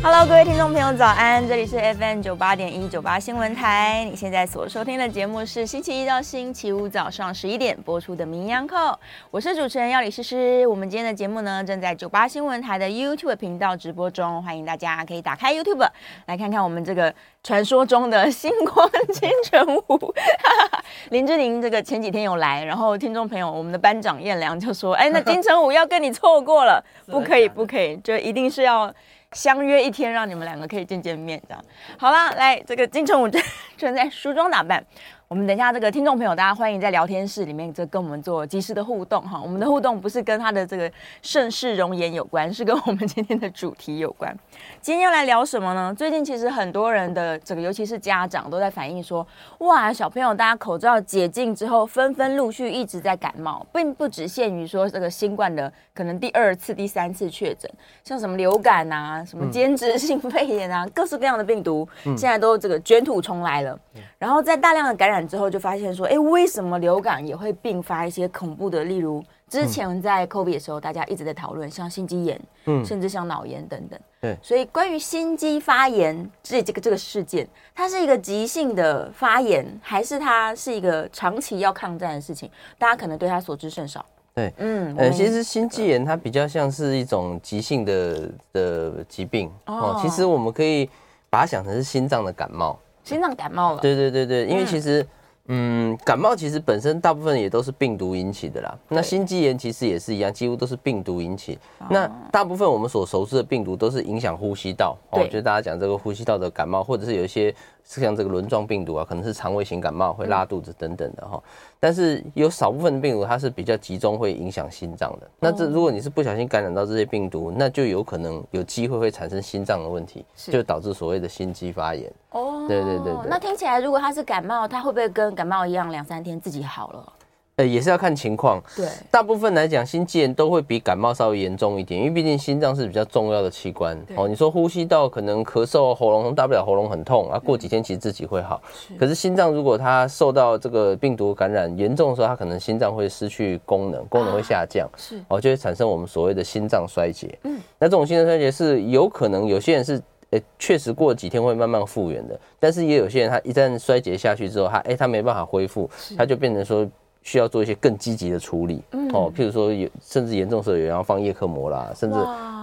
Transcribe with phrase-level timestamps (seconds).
[0.00, 1.46] Hello，各位听众朋友，早安！
[1.46, 4.06] 这里是 FM 九八点一九八新闻台。
[4.08, 8.92] 你现在所收听的节目是星期一到星期五早上十一点播出的《名医央叩》，
[9.32, 10.64] 我是主持人要李诗诗。
[10.68, 15.86] 我们今天的节目呢，正在九八新闻台的 YouTube 频道直播中，欢迎大家可以打开 YouTube
[16.26, 17.12] 来看看我们这个
[17.42, 20.14] 传说中的星光金城武。
[21.10, 28.94] 林志玲这个前几天有来，然后听众朋友，我们的班长彦良就说：“哎，那金城武要跟你错过了， 不可以，不可以，就一定是要。”
[29.32, 31.64] 相约一天，让你们两个可以见见面，这样
[31.98, 32.30] 好了。
[32.36, 33.42] 来，这个金城武正
[33.76, 34.84] 正在梳妆打扮。
[35.28, 39.38] 我们等一下，这个听众朋友，大家欢迎在聊天室里面就跟我们做即时的互动哈。
[39.38, 44.34] 我们的互动不是跟他的这个盛世容颜有关，是跟我们今天的主题有关。
[44.80, 45.94] 今天要来聊什么呢？
[45.94, 49.26] 最近其实很多人的这个，尤其是家长都在反映说，
[49.58, 57.70] 哇，小朋友大家口罩解禁之后，纷纷陆续一直在感冒，并不只限于说这个新冠的可能第二次、第三次确诊，
[58.02, 63.78] 像什么流感啊、什么间质性肺炎啊，各式各样的病毒，现在都这个卷土重来了。
[64.16, 68.84] 然后在大量的感染之后，就发现说，哎，为什么流感也会并发一些恐怖的？
[68.84, 73.98] 例如之前在 COVID 的时候，大家一直在讨论，像心肌炎，嗯，甚至像脑炎等等。
[74.20, 82.50] 对，所以关于心肌发炎这这个这个事件，它是一个急性的发炎，还是它是一个长期要抗战的事情？
[82.78, 84.04] 大家可能对它所知甚少。
[84.34, 89.98] 对，嗯，呃，其实心肌炎它比较像是一种急性的的疾病哦。
[90.00, 90.88] 其实我们可以
[91.28, 92.78] 把它想成是心脏的感冒。
[93.08, 95.06] 心脏感冒了，对对对对，因为其实，
[95.46, 98.78] 嗯，感冒其实本身大部分也都是病毒引起的啦。
[98.88, 101.58] 那心肌炎其实也是一样，几乎都是病毒引起。
[101.88, 107.54] 那大部分我们所熟知的病毒都是影响呼吸道，哦，就大家讲这个呼吸道的感冒，或者是有一些。
[107.90, 111.42] 像这个轮状病毒啊，可能是肠胃型感冒，会拉肚子等等的哈。
[111.80, 115.28] 但是有少部分的病毒，它是比较集中，会影响心脏的。
[115.38, 122.12] 那这如果你是不小心感染到这些病毒，那就有可能有机会会产生心脏的问题，就导致所谓的心肌发炎。
[122.30, 123.28] 哦，对对对对。
[123.28, 127.12] 那听起来，如果他是感冒，他会不会跟感冒一样，两三天自己好了？
[127.58, 128.62] 呃，也是要看情况。
[128.76, 133.98] 对，大部分来讲，心肌炎都会比感冒稍微严重一点，因为毕竟心脏是比较重要的器官。
[134.14, 138.62] 哦，你说呼吸道可能咳嗽、喉咙痛，大不了喉咙很痛啊，过几天其实自己会好。
[138.72, 138.94] 是。
[138.94, 144.88] 可是心脏如果它受到这个病毒感染严重的时候，它可能心脏会失去功能，功能会下降。
[144.96, 145.20] 是。
[145.26, 147.36] 哦，就会产生我们所谓的心脏衰竭。
[147.42, 147.58] 嗯。
[147.80, 156.88] 那这种心脏衰竭是有可能有些人是，诶，确实过几天会慢慢复原的，但是也有些人他一旦衰竭下去之后，他诶，他没办法恢复，他就变成说。
[157.28, 162.16] 需要做一些更积极的处理，嗯、哦，譬如说有甚至严重时候有人要放叶克膜啦，甚至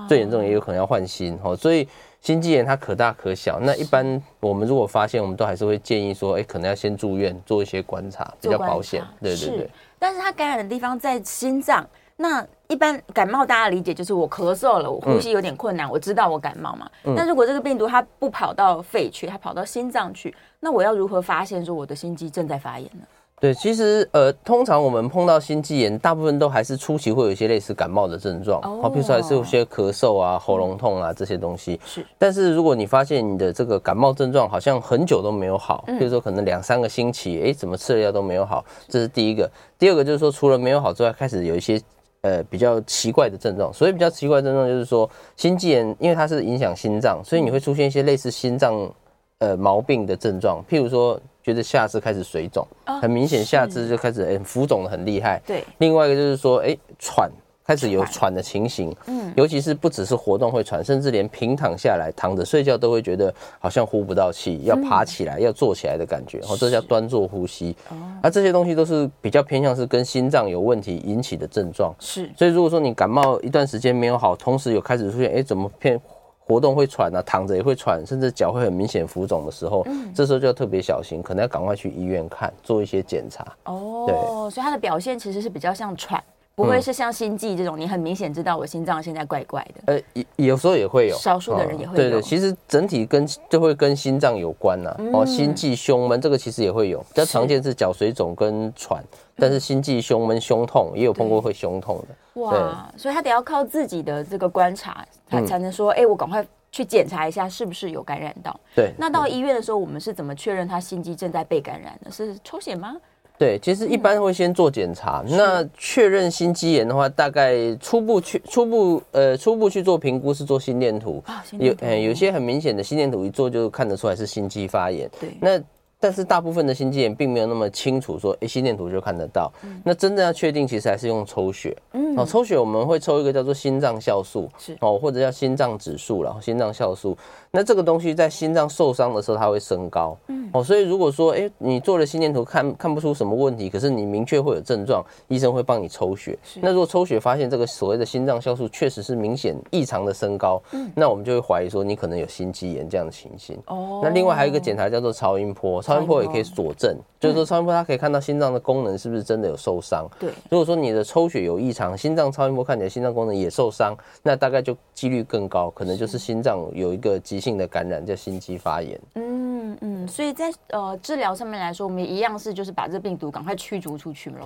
[0.10, 1.88] 最严重也有可能要换心，哦，所以
[2.20, 3.60] 心肌炎它可大可小。
[3.60, 9.04] 那一般我们如果发现，我们都还是会建议说，哎、欸，可能要先住院做一些观察，比较保险。
[9.22, 9.70] 对对对。
[10.00, 16.90] 但是它感染的地方在心脏，那一般感冒大家理解就是我咳嗽了，我呼吸有点困难，嗯、我知道我感冒嘛。
[17.04, 23.06] 那、嗯、如果这个病毒它不跑到肺去，它跑到心脏去，那我要如何发现说我的心肌正在发炎呢？
[23.46, 31.80] 对，其实呃，通常我们碰到心肌炎，大部分都还是初期会有一些类似感冒的症状，好，比如说还是有些咳嗽啊、喉咙痛啊这些东西。
[31.86, 39.48] 是，但是如果你发现你的这个感冒症状好像很久都没有好，比如说可能两三个星期，哎，怎么吃了药都没有好，这是第一个。
[39.78, 41.80] 第二个就是说，除了没有好之外，开始有一些
[42.22, 43.72] 呃比较奇怪的症状。
[43.72, 45.08] 所以比较奇怪的症状就是说，
[45.38, 48.92] 心肌炎因为它是影响心脏，所以你会出现一些类似心脏
[49.38, 51.22] 呃毛病的症状，譬如说。
[51.46, 52.68] 觉得下肢开始水肿，
[53.00, 55.40] 很明显下肢就开始诶浮肿的很厉害。
[55.46, 57.30] 对，另外一个就是说，哎，喘，
[57.64, 58.92] 开始有喘的情形。
[59.06, 66.40] 嗯，尤其是不只是活动会喘，甚至连平躺下来躺着睡觉都会觉得好像呼不到气，要爬起来，要坐起来的感觉。
[66.50, 67.76] 哦，这叫端坐呼吸。
[67.92, 71.94] 哦，那这些东西都是比较偏向是跟心脏有问题引起的症状。
[72.00, 76.02] 是，所以如果说你感冒一段时间没有好，同时有开始出现，哎，怎么偏？
[76.48, 83.46] 活动会喘啊，躺着也会喘，甚至脚会很明显浮肿的时候，嗯，这时候就要特别小心，可能要赶快去医院看，做一些检查。
[83.64, 84.16] 哦，对，
[84.52, 89.94] 所以它的表现其实是比较像喘，不会是像心悸这种，你很明显知道我心脏现在怪怪的。
[89.94, 91.94] 呃，有有时候也会有，少数的人也会有。
[91.94, 94.98] 哦，对对，其实整体跟就会跟心脏有关呐，啊。
[95.14, 99.04] 哦，心悸、胸闷这个其实也会有，比较常见是脚水肿跟喘。
[99.38, 102.92] 但是心悸、胸闷、胸痛也有碰过会胸痛的，哇！
[102.98, 108.60] 所以他得要靠自己的这个观察，他才能说，哎、嗯欸，我赶快去检查一下是不是有感染到。
[108.76, 112.12] 对，那到医院的时候，我们是怎么确认他心肌正在被感染的？
[112.12, 112.96] 是抽血吗？
[113.38, 115.24] 对，其实一般会先做检查。
[115.28, 125.10] 嗯、那确认心肌炎的话，大概初步去初步呃初步去做评估是做心电图，啊、心电图有呃有些很明显的心电图一做就看得出来是心肌发炎。
[125.20, 125.62] 对，那。
[126.00, 129.52] 但是大部分的心肌炎并没有那么清楚说，哎，心电图就看得到。
[129.64, 131.76] 嗯、那真正要确定，其实还是用抽血。
[131.94, 137.18] 嗯，哦，抽血我们会抽一个叫做心脏酵素，是哦，或者叫心脏指数，然后心脏酵素。
[137.56, 140.18] 那这个东西在心脏受伤的时候，它会升高。
[140.28, 146.38] 嗯，哦，所以如果说，哎，你做了心电图看看不出什么问题，可是你明确会有症状，医生会帮你抽血。
[146.56, 153.58] 那如果抽血发现这个所谓的心脏酵素确实是明显异常的升高，嗯，那我们就会怀疑说你可能有心肌炎这样的情形。
[153.68, 160.06] 哦，那另外还有一个检查叫做超音波，超音波也可以佐证，就是说超音波它可以看到心脏的功能是不是真的有受伤。
[160.20, 169.00] 对，如果说你的抽血有异常，心脏超音波看起来心脏功能也受伤，那大概就几率更高，可能就是心脏有一个急性的感染，叫心肌发炎。
[169.14, 174.46] 嗯嗯，所以在呃治疗上面来说，我们一样是就是把这病毒赶快驱逐出去喽。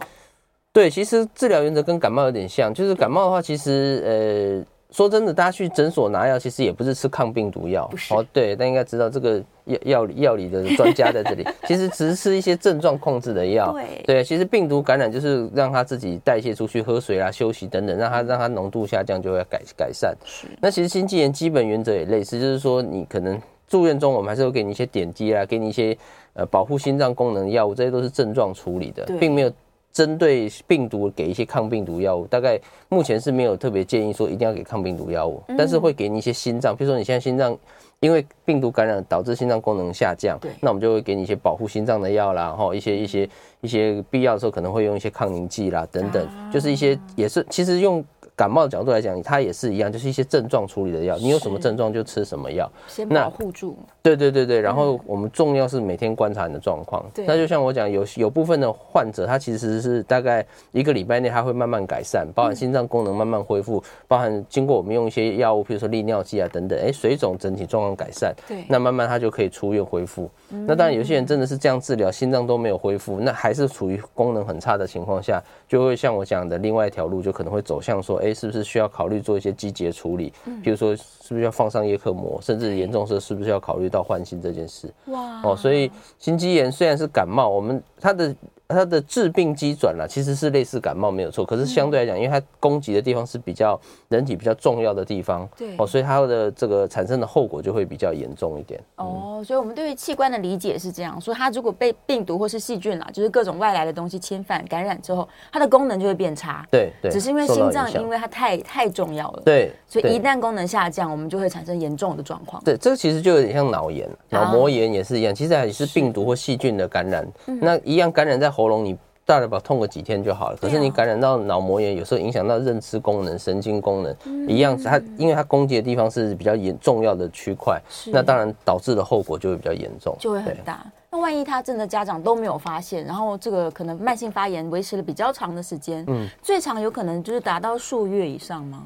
[0.74, 4.79] 对，其实治疗原则跟感冒有点像，就是感冒的话，其实呃。
[4.92, 7.88] 说真的，大家去诊所拿药，其实也不是吃抗病毒药。
[7.96, 13.72] 是哦，对，但应该知道这个药药理药理的专家在这里， 其实只是吃一些症状控制的药。
[13.72, 20.16] 对对，其实病毒感染就是让它自己代谢出去，喝水啊、休息等等，让它让它浓度下降，就会改改善。
[20.26, 20.48] 是。
[20.60, 25.96] 那其实心肌炎基本原则也类似，就是说你可能住院中，我们还是会给你一些点滴啊，给你一些
[26.34, 29.52] 呃保护心脏功能的药物，这些都是症状处理的，对并没有。
[29.92, 32.60] 针对病毒给一些抗病毒药物，大概
[32.90, 37.58] 目前是没有特别建议说一定要给抗病毒药物，但是会给你一些心脏，比如说你现在心脏
[38.00, 43.30] 因为病毒感染导致心脏功能下降，对，那我们就会给你一些保护心脏的药啦，然后一些一些
[43.62, 48.04] 一些必要的时候可能会用一些抗凝剂啦等等，就是一些也是其实用。
[48.40, 51.18] 感冒的角度来讲，它也是一样，就是一些症状处理的药。
[51.18, 53.78] 你有什么症状就吃什么药，先保护住。
[54.02, 57.06] 对对对对，然后我们重要是每天观察你的状况。
[57.14, 68.34] 对，那就像我讲，有有部分的患者，他其实是大概一个礼拜内他会慢慢改善，包含心脏功能慢慢恢复，包含经过我们用一些药物，比如说利尿剂啊等等，哎，水肿整体状况改善。
[68.48, 70.32] 对，那慢慢他就可以出院恢复。
[70.66, 80.34] 那当然有些人真的是这样治疗，心脏都没有恢复，那还是处于功能很差的情况下，就会像我讲的另外一条路，就可能会走向说，哎，是不是需要考虑做一些机节处理？
[80.62, 84.94] 比如说是不是要放上叶克膜，甚至严重时是不是要考虑到换心这件事？
[85.06, 88.36] 哇哦，所以心肌炎虽然是感冒，我们它的。
[88.70, 93.80] 它的致病机转啦，其实是类似感冒没有错，可是相对来讲，因为它攻击的地方是比较
[94.10, 98.80] 人体比较重要的地方，对哦，所以它的这个产生的后果就会比较严重一点。
[98.98, 106.64] 哦，所以我们对于器官的理解是这样，说它如果被病毒或是细菌啦，就是各种外来的东西侵犯感染之后，它的功能就会变差。
[106.70, 112.64] 对对，只是因为心脏因为它太太重要了，对，所以一旦功能下降，我们就会产生严重的状况。
[112.64, 118.48] 对，这个其实就有点像脑炎、脑膜炎也是一样，其实也是病毒或细菌的感染，那一样感染在。
[118.60, 118.94] 喉咙你
[119.26, 124.14] 大不了痛个几天就好了，可是你感染到脑膜炎，有时候影响到认知功能、神经功能，
[124.50, 130.84] 一样，它因为它攻击的地方是比较严重要的区块，那当然导致的后果就会比较严重，就会很大。
[131.12, 138.84] 那万一他真的家长都没有发现，然后这个可能慢性发炎维持了比较长的时间，嗯，最长有可能就是达到数月以上吗？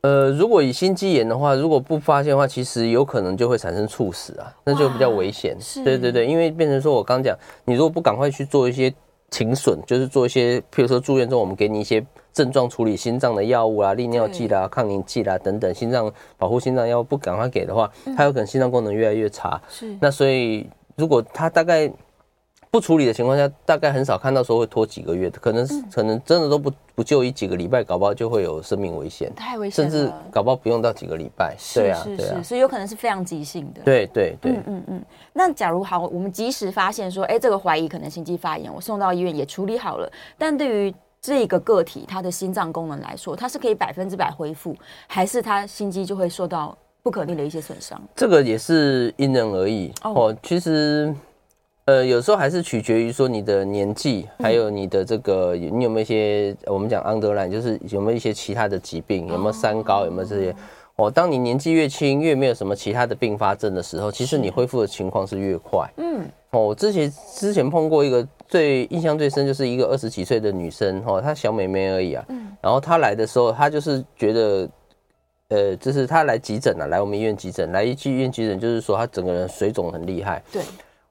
[0.00, 5.56] 呃，如果以心肌炎的话，如果不发现的话，其实有可能就会产生猝死啊，那就比较危险。
[5.60, 8.92] 是，对对对，因为变成说我刚讲，你如果不赶快去做一些。
[9.34, 19.60] 停损就是做一些，譬如说住院中，我们给你一些症状处理心脏的药物啦、利尿剂啦、抗凝剂啦等等，心脏保护心脏药物不赶快给的话，它有可能心脏功能越来越差。
[19.68, 21.92] 是，那所以如果它大概。
[22.74, 31.56] 不处理的情况下，大概很少看到说会拖几个月的，可能可能真的都不不就医几个礼拜，搞不好就会有生命危险，太危险了，甚至搞不好不用到几个礼拜。
[31.72, 33.80] 对啊，对啊，所以有可能是非常急性的。
[33.84, 35.04] 对对对，嗯嗯嗯。
[35.32, 44.74] 那假如好，我们及时发现说，哎，这个怀疑可能心肌发炎，我送到医院也处理好了，但对于这个个体他的心脏功能来说，他是可以百分之百恢复，
[45.06, 48.02] 还是他心肌就会受到不可逆的一些损伤？
[48.16, 50.36] 这个也是因人而异哦。
[50.42, 51.14] 其实。
[51.86, 60.56] 呃，有时候还是取决于说你的年纪，还有你的这个，你有没有一些我们讲 underline，就是有没有一些其他的疾病，有没有三高，有没有这些？
[60.96, 65.86] 哦，当你年纪越轻，越没有什么其他的并发症的时候，其实你恢复的情况是越快。
[65.98, 72.24] 嗯，哦，我之前之前碰过一个最印象最深，就是一个二十几岁的女生，哦，她小妹妹而已啊。
[72.28, 74.68] 嗯，然后她来的时候，她就是觉得，
[75.48, 80.42] 呃，就是她来急诊了，来我们医院急诊，来医院急诊，就是说她整个人水肿很厉害。
[80.50, 80.62] 对。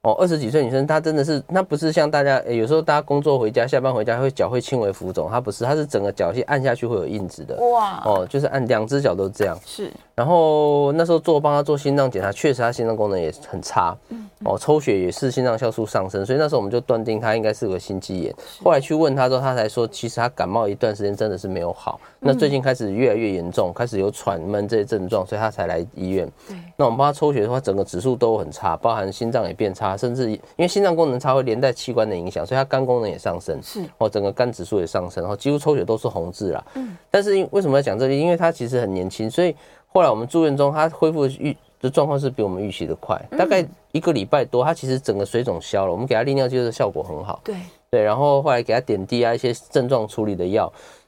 [0.03, 7.55] 哦，二十几岁女生，她真的是，她不是像大家，欸、有时候大家工作回家、下班回家会脚会轻微浮肿，她不是，她是整个脚去按下去会有印子的。
[7.72, 8.01] 哇！
[8.03, 9.57] 哦，就是按两只脚都这样。
[9.65, 9.89] 是。
[10.13, 13.95] 然后那时候做帮她做心脏检查，确实她心脏功能也很差。
[14.10, 14.29] 嗯。
[14.43, 18.36] 哦，抽血也是心脏酵素上升，所以那时候我们就断定她应该是个心肌炎。
[18.62, 26.30] 后来去问她之后，她才说其实她感冒一段时间真的是没有好，那最近开始越来越严重，开始有喘闷这些症状，所以他才来医院。
[26.77, 36.63] 那我们帮他抽血的话，整个指数都很差，包含心脏也变差，甚至因为心脏功能差会连带器官的影响，所以他肝功能也上升，是哦，整个肝指数也上升，然后几乎抽血都是红字啦。
[36.75, 38.18] 嗯，但是因为什么要讲这里？
[38.18, 39.56] 因为他其实很年轻，所以
[39.88, 45.92] 后来我们住院中，他恢复预的状况是比我们预期的快，大概一个礼拜多，他其实整个水肿消了。
[45.92, 47.56] 我们给他利尿剂的效果很好，对
[47.92, 51.02] 对，然后后来给他点滴啊，一些症状处理的药，他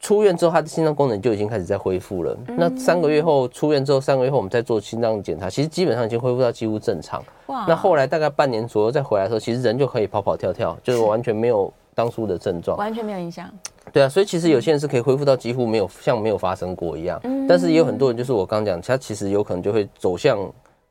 [0.00, 2.36] 出院之后，他的心脏功能就已经开始在恢复了。
[2.56, 7.22] 那三个月后出院之后，三个月后我们再做心脏检查，其实基本上已经恢复到几乎正常。
[7.46, 7.66] 哇！
[7.68, 13.46] 那后来大概半年左右再回来的时候，其实人就可以跑跑跳跳，就是完全没有当初的症状，完全没有影响。
[13.92, 20.38] 对啊，所以其实有些人是可以恢复到几乎没有像没有发生过一样，嗯但是也有很多人就是我刚讲，他其实有可能就会走向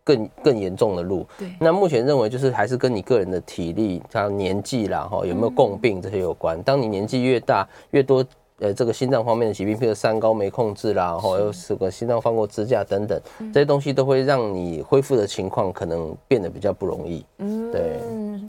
[0.03, 1.25] 更更严重的路。
[1.37, 6.61] 对，那目前认为就是还是跟你个人的体力、他年纪啦、哈有没有共病这些有关。
[6.61, 8.23] 当你年纪越大，越多。
[8.59, 13.19] 呃，这个心脏方面的疾病，譬如三高没控制啦，然后又是个心脏放过支架等等，
[13.53, 17.25] 这些东西都会让你恢复的情况可能变得比较不容易。
[17.37, 17.99] 嗯，对，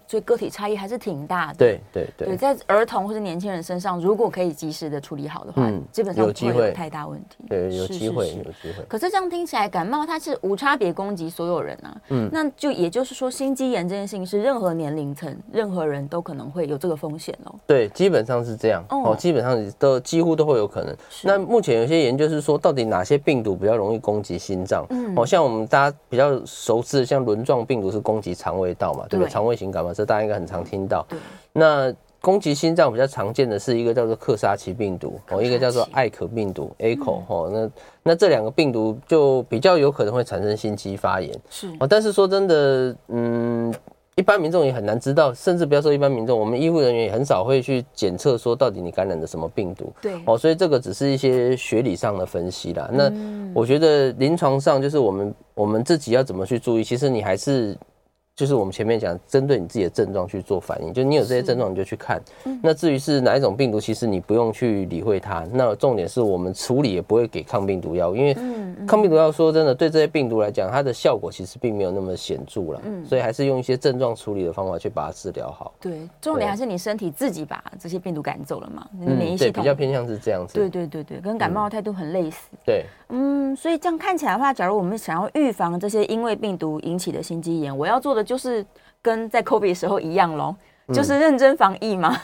[0.09, 1.55] 所以个体差异还是挺大的。
[1.55, 7.45] 对对对，对，在儿童或者年轻人身上，如果可以及时的处理好的话，嗯，基本上不会有太大问题。
[7.49, 8.85] 对，有机会，有机会。
[8.89, 11.97] 可是这样听起来，感冒它是无差别攻击所有人啊。
[12.09, 17.55] 嗯，那就也就是说，心肌炎这件事情是任何年龄层、任何人都可能会有这个风险哦。
[17.65, 18.85] 对，基本上是这样。
[18.89, 20.00] 哦，基本上都。
[20.01, 20.97] 几乎都会有可能。
[21.23, 24.85] 那目前有些研究是说，到底哪些病毒比较容易攻击心脏？
[24.91, 29.31] 嗯，好像我们大家比较熟知的，像轮状病毒是攻击肠胃道嘛，对不对？
[29.31, 31.07] 肠胃型感冒，这大家应该很常听到。
[31.53, 37.23] 那攻击心脏比较常见的是一个叫做克沙奇病毒，哦，一个叫做艾可病毒 （ACO）。
[37.29, 37.71] 哦，那
[38.03, 41.31] 那这两个病毒就比较有可能会产生心肌发炎。
[41.49, 43.75] 是哦，但是说真的，嗯。
[44.17, 49.93] 一般民众也很难知道，甚至不要说一般民众，我们医护人员也很少会去检测说到底你感染的什么病毒。
[50.03, 52.91] 对，哦，所以这个只是一些学理上的分析啦。
[52.93, 53.11] 那
[53.55, 57.77] 我觉得临床上就是我们我们自己要怎么去注意，其实你还是。
[58.37, 62.19] 就是我们前面讲，针对你自己的症状去做反应，就你有这些症状，你就去看。
[62.63, 65.45] 那至于是哪一种病毒，其实你不用去理会它。
[65.53, 68.35] 那重点是我们处理也不会给抗病毒药，因为
[68.87, 72.81] 抗病毒药说真的，对这些病毒来讲，它的效果其实并没有那么显著了。
[72.85, 75.75] 嗯所以还是用一些症状处理的方法去把它治疗好。
[75.79, 78.87] 对，重点还是你身体自己把这些病毒赶走了嘛？
[78.99, 80.55] 你的免疫系统比较偏向是这样子。
[80.55, 82.49] 对对对对，跟感冒的态度很类似。
[82.65, 88.65] 对，嗯，所以这样看起来的话，假如我们想要预防这些因为病毒引起的心肌炎，我要做的就是。
[89.03, 90.55] 跟在 COVID 的时候一样喽，
[90.93, 92.15] 就是认真防疫嘛。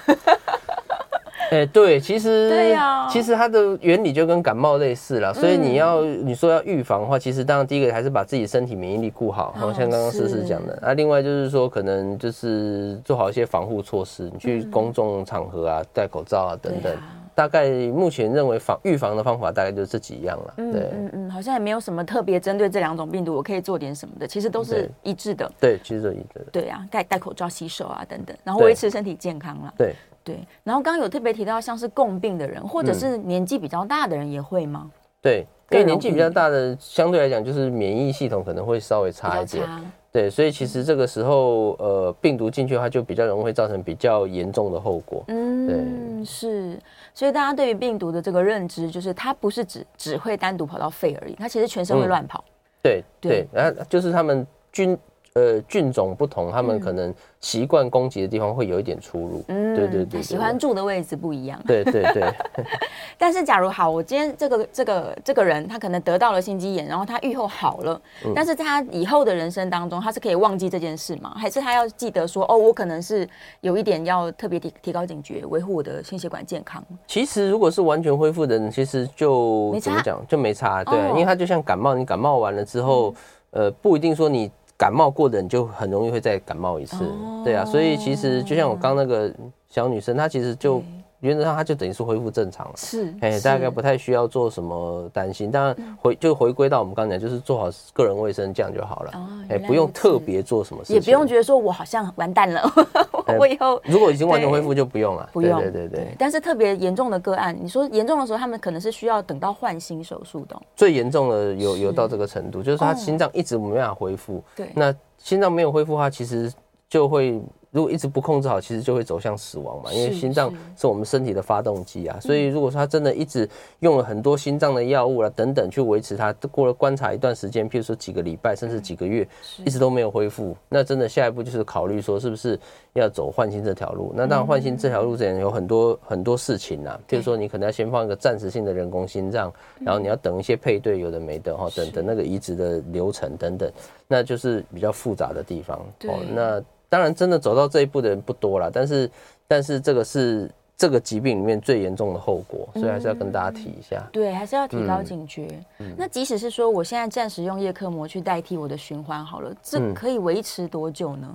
[1.50, 5.32] 哎，对，其实对呀，其实它的原理就跟感冒类似了。
[5.32, 10.78] 所以你要你说要预防的话，其实当然第一个还是把自己身体免疫力顾好，好像刚刚诗诗讲的。
[10.82, 16.94] 啊，另外就是说，可能就是做好一些防护措施，你去公众场合啊，戴口罩啊等等。
[17.36, 20.54] 大概目前认为防预防的方法大概就是这几样了。
[20.56, 25.52] 对，嗯嗯嗯，好像也没有什么特别针对这两种病毒，我可以做点什么的，其实都是一致的。
[25.60, 26.46] 对，其实都一致的。
[26.50, 29.74] 对啊，戴戴口罩、洗手啊等等，然后维持身体健康了。
[29.76, 34.90] 对对，然后刚刚有特别提到，像是共病的人，或者是年纪比较大的人也会吗？
[35.20, 39.68] 对，因为年纪比较大的，相对来讲就是免疫系统可能会稍微差一点。
[40.10, 45.22] 对，所以其实这个时候，呃，病毒进去的话，就比较容易会造成比较严重的后果。
[45.28, 46.78] 嗯，对，是。
[47.16, 52.44] 所以大家对于病毒的这个认知，就是它不是只只会单独跑到肺而已，它其实全身会乱跑。
[52.46, 54.96] 嗯、对对，然后就是他们菌。
[55.36, 59.44] 呃，菌种不同，他们可能习惯攻击的地方会有一点出入。
[59.48, 61.62] 嗯，对对对，喜欢住的位置不一样。
[61.66, 62.32] 对对对。
[63.18, 68.00] 但是，假如好，我今天这个这个这个人，他可能得到了心肌炎，然后他愈后好了，
[68.34, 71.34] 但是他以后的人生当中，他是可以忘记这件事吗？
[71.36, 73.28] 还是他要记得说，哦，我可能是
[73.60, 76.82] 有一点要特别提提高警觉，维护我的心血管健康？
[77.06, 83.14] 其实，如果是完全恢复的人，其实就怎么讲就没差，对，因为他就像感冒，你感冒完了之后，
[83.50, 84.50] 呃，不一定说你。
[84.76, 86.96] 感冒过的人就很容易会再感冒一次，
[87.44, 89.32] 对啊，所以其实就像我刚那个
[89.68, 90.82] 小女生，她其实就。
[91.20, 92.72] 原则上，它就等于是恢复正常了。
[92.76, 95.50] 是，哎、欸，大概不太需要做什么担心。
[95.50, 99.12] 当然回就回归到我们刚才讲，就是做好个人卫生，这样就好了。
[99.14, 102.62] 哦，不用特别做什么事情，也不用觉得说我好像完蛋了。
[103.38, 105.28] 我以后如果已经完全恢复，就不用了。
[105.32, 106.14] 不用，对对对，对。
[106.18, 110.56] 但是特别严重的个案，你说严重的时候，他们可能是需要等到换心手术的。
[110.76, 114.42] 最严重的有有到这个程度，就是他心脏一直没办法恢复。
[114.54, 116.52] 对，那心脏没有恢复的话，其实
[116.88, 117.40] 就会。
[117.76, 119.92] 如果一直不控制好，其实就会走向死亡嘛。
[119.92, 123.46] 因为心脏是我们身体的发动机啊，所以如果说他真的一直
[123.80, 129.28] 用了很多心脏的药物啊等等去维持它，过了观察一段时间，譬如说几个礼拜甚至几个月，
[129.62, 132.58] 一直都没有恢复，那真的下一步就是考虑说是不是
[132.94, 134.10] 要走换心这条路。
[134.16, 143.70] 那当然换心这条路之前有很多很多事情啊，譬如说你可能要先放一个暂时性的人工心脏，然后你要等一些配对，有的没的哈，等等那个移植的流程等等，
[144.08, 146.24] 那就是比较复杂的地方哦。
[146.34, 146.62] 那
[146.96, 149.10] 当然，真的走到这一步的人不多了，但是，
[149.46, 154.02] 但是这个是这个疾病里面最严重的后果，所以还是要跟大家提一下。
[154.10, 155.46] 对，还是要提高警觉。
[155.94, 161.28] 那即使是说我现在暂时用叶克膜去代替我的循环好了，这可以维持多久呢？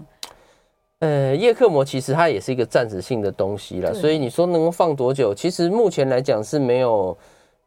[1.02, 7.16] 呃，叶克膜其实它也是一个暂时性的东西了，所以你说能够放多久，其实目前来讲是没有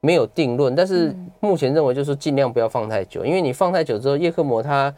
[0.01, 4.93] 没有定论，但是目前认为就是尽量不要放太久，因为你放太久之后，叶克膜它。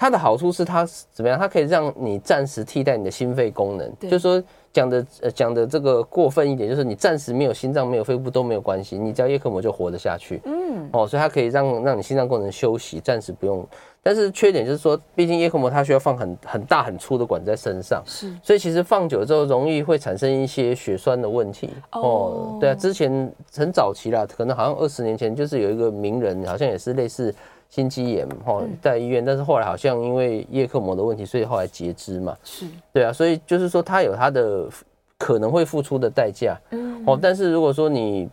[0.00, 1.38] 它的好处是它怎么样？
[1.38, 4.42] 它可以让你暂时替代你的心肺功能，就是说
[4.72, 10.40] 讲的呃讲的这个过分一点，就是你暂时没有心脏、没有肺部都没有关系，你只要叶克膜就活得下去。
[10.46, 13.62] 嗯，哦，所以它可以让让你心脏功能休息，暂时不用。
[14.02, 21.68] 但是缺点就是说，毕竟叶克膜它需要放很很大很粗的管在身上，是，所以其实放久了之后容易会产生一些血栓的问题。
[21.92, 27.34] 哦，对啊，之前很早期啦，可能好像二十年前就是有一个名人，好像也是类似。
[27.70, 32.36] 心肌炎哈，在医院，但是后来好像因为叶克膜的问题，所以后来截肢嘛。
[32.44, 34.68] 是，对啊，所以就是说他有他的
[35.16, 36.58] 可能会付出的代价。
[36.72, 38.28] 嗯，哦，但是如果说你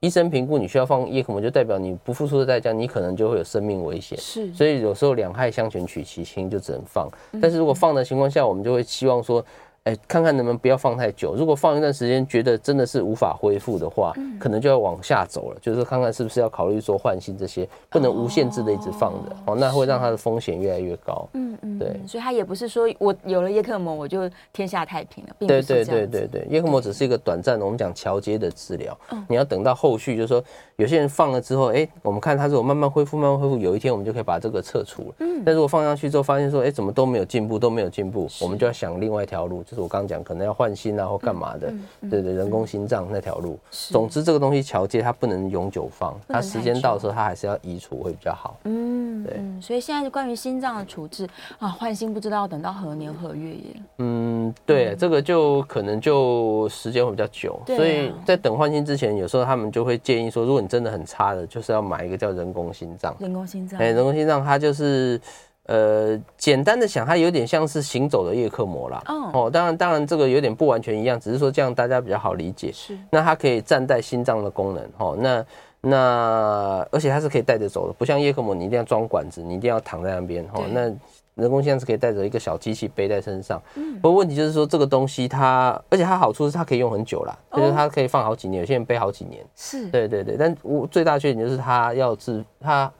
[0.00, 4.18] 医生评估你需要放叶克膜，就代表你不付出的代价，你可能就会有生命危险。
[4.18, 7.08] 是，所以有时候两害相权取其轻，就只能放。
[7.40, 9.44] 但是如果放的情况下，我们就会希望说。
[9.84, 11.34] 哎，看看能不能不要放太久。
[11.34, 15.58] 如果放一段时间，觉得真的是无法恢复的话，嗯，可能就要往下走了。
[15.60, 21.28] 就是看看是不是要考虑说换新这些，不能无限制的一直放着哦，那会让它的风险越来越高。
[21.32, 22.00] 嗯嗯，对。
[22.06, 25.84] 所以它也不是说我有了叶克膜我就天下太平了，并不是这样。
[25.84, 28.96] 对对对对对，叶克膜只是一个短暂的，我们讲桥接的治疗。
[29.10, 30.40] 嗯，你要等到后续，就是说
[30.76, 35.14] 有些人放了之后，哎，我们看他如果慢慢恢复，慢慢恢复，有一天我们就可以把这个撤除了。
[35.18, 40.52] 嗯，但如果放上去之后发现说，哎，怎么都没有进步，都没有进步，我们就要想另外一条路，就是我刚刚讲可能要。
[40.52, 41.72] 换心啊，或干嘛的？
[42.10, 43.58] 对对，人工心脏那条路。
[43.70, 48.58] 总之，这个东西桥接它不能永久放，它时间到的时候，它还是要移除会比较好。
[48.64, 49.40] 嗯，对。
[49.62, 51.26] 所以现在关于心脏的处置
[51.58, 53.82] 啊，换心不知道要等到何年何月耶。
[53.96, 57.58] 嗯，对，这个就可能就时间会比较久。
[57.66, 63.16] 所以在等换心之前，有时候他们就会建议说，如果你真的很差的，就是要买一个叫人工心脏。
[63.18, 65.18] 人工心脏，哎，人工心脏它就是。
[65.66, 69.00] 呃，简单的想，它有点像是行走的叶克膜啦。
[69.32, 72.72] 哦，当然，当然，这个有点不完全一样，只是说这样大家比较好理解。
[72.72, 74.84] 是，那它可以暂代心脏的功能。
[74.98, 75.46] 哦，那
[75.82, 80.44] 那而且它是可以带着走的，不像叶克膜，你一定要装管子，你一定要躺在那边。
[80.52, 80.92] 哦，那
[81.36, 83.62] 人工心脏是可以带着一个小机器背在身上。
[83.76, 84.00] 嗯。
[84.00, 89.44] 不过问题就是说，这个东西它，而且它好处是它可以用很久啦，就是它可以放好几年，有些人背好几年。
[89.54, 89.88] 是。
[89.90, 92.92] 对对对，但我最大缺点就是它要自它。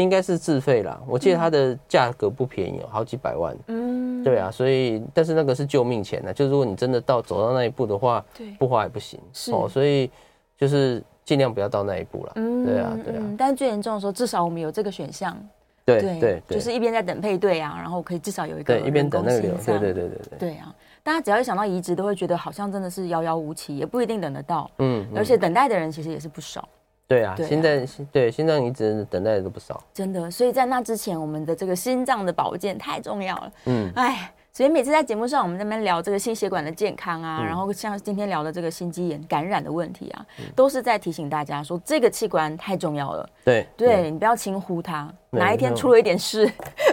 [0.00, 3.56] 应该是自费啦，我记得它的价格不便宜，好几百万。
[3.66, 9.20] 嗯，对啊，所以但是那个是救命钱呢，就是如果你真的到走到那一步的话，对，不花也不行。
[9.32, 10.10] 是哦，所以
[10.56, 12.32] 就是尽量不要到那一步了。
[12.36, 13.22] 嗯，对啊，对啊。
[13.36, 15.36] 但是最严重的时候，至少我们有这个选项。
[15.84, 19.52] 对对，就是一边在等配对啊，然后可以至少有一个对一边等那个流。
[19.66, 20.38] 对对对对对。
[20.38, 24.70] 对啊，大家只要一想到移植，都会觉得好像真的是遥遥无期，也不一定等得到。
[24.78, 26.68] 嗯，而且等待的人其实也是不少。
[27.10, 30.30] 对啊，现在对心脏移植等待的都不少，真的。
[30.30, 33.52] 所以在那之前，我们的这个心脏的保健太重要了。
[33.64, 43.28] 嗯，哎，所以每次在节目上，我们在那边聊这个心血管的健康啊，然后像今天聊的这个心肌炎感染的问题啊，都是在提醒大家说这个器官太重要了。
[43.44, 46.48] 对，对你不要轻忽它，哪一天出了一点事，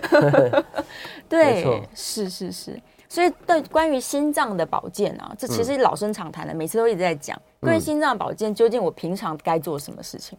[1.30, 2.82] 对，是是是。
[3.10, 7.42] 所以，对关于心脏的保健啊，这其实老生常谈的，每次都一直在讲。
[7.60, 10.38] 关于心脏保健，究竟我平常该做什么事情？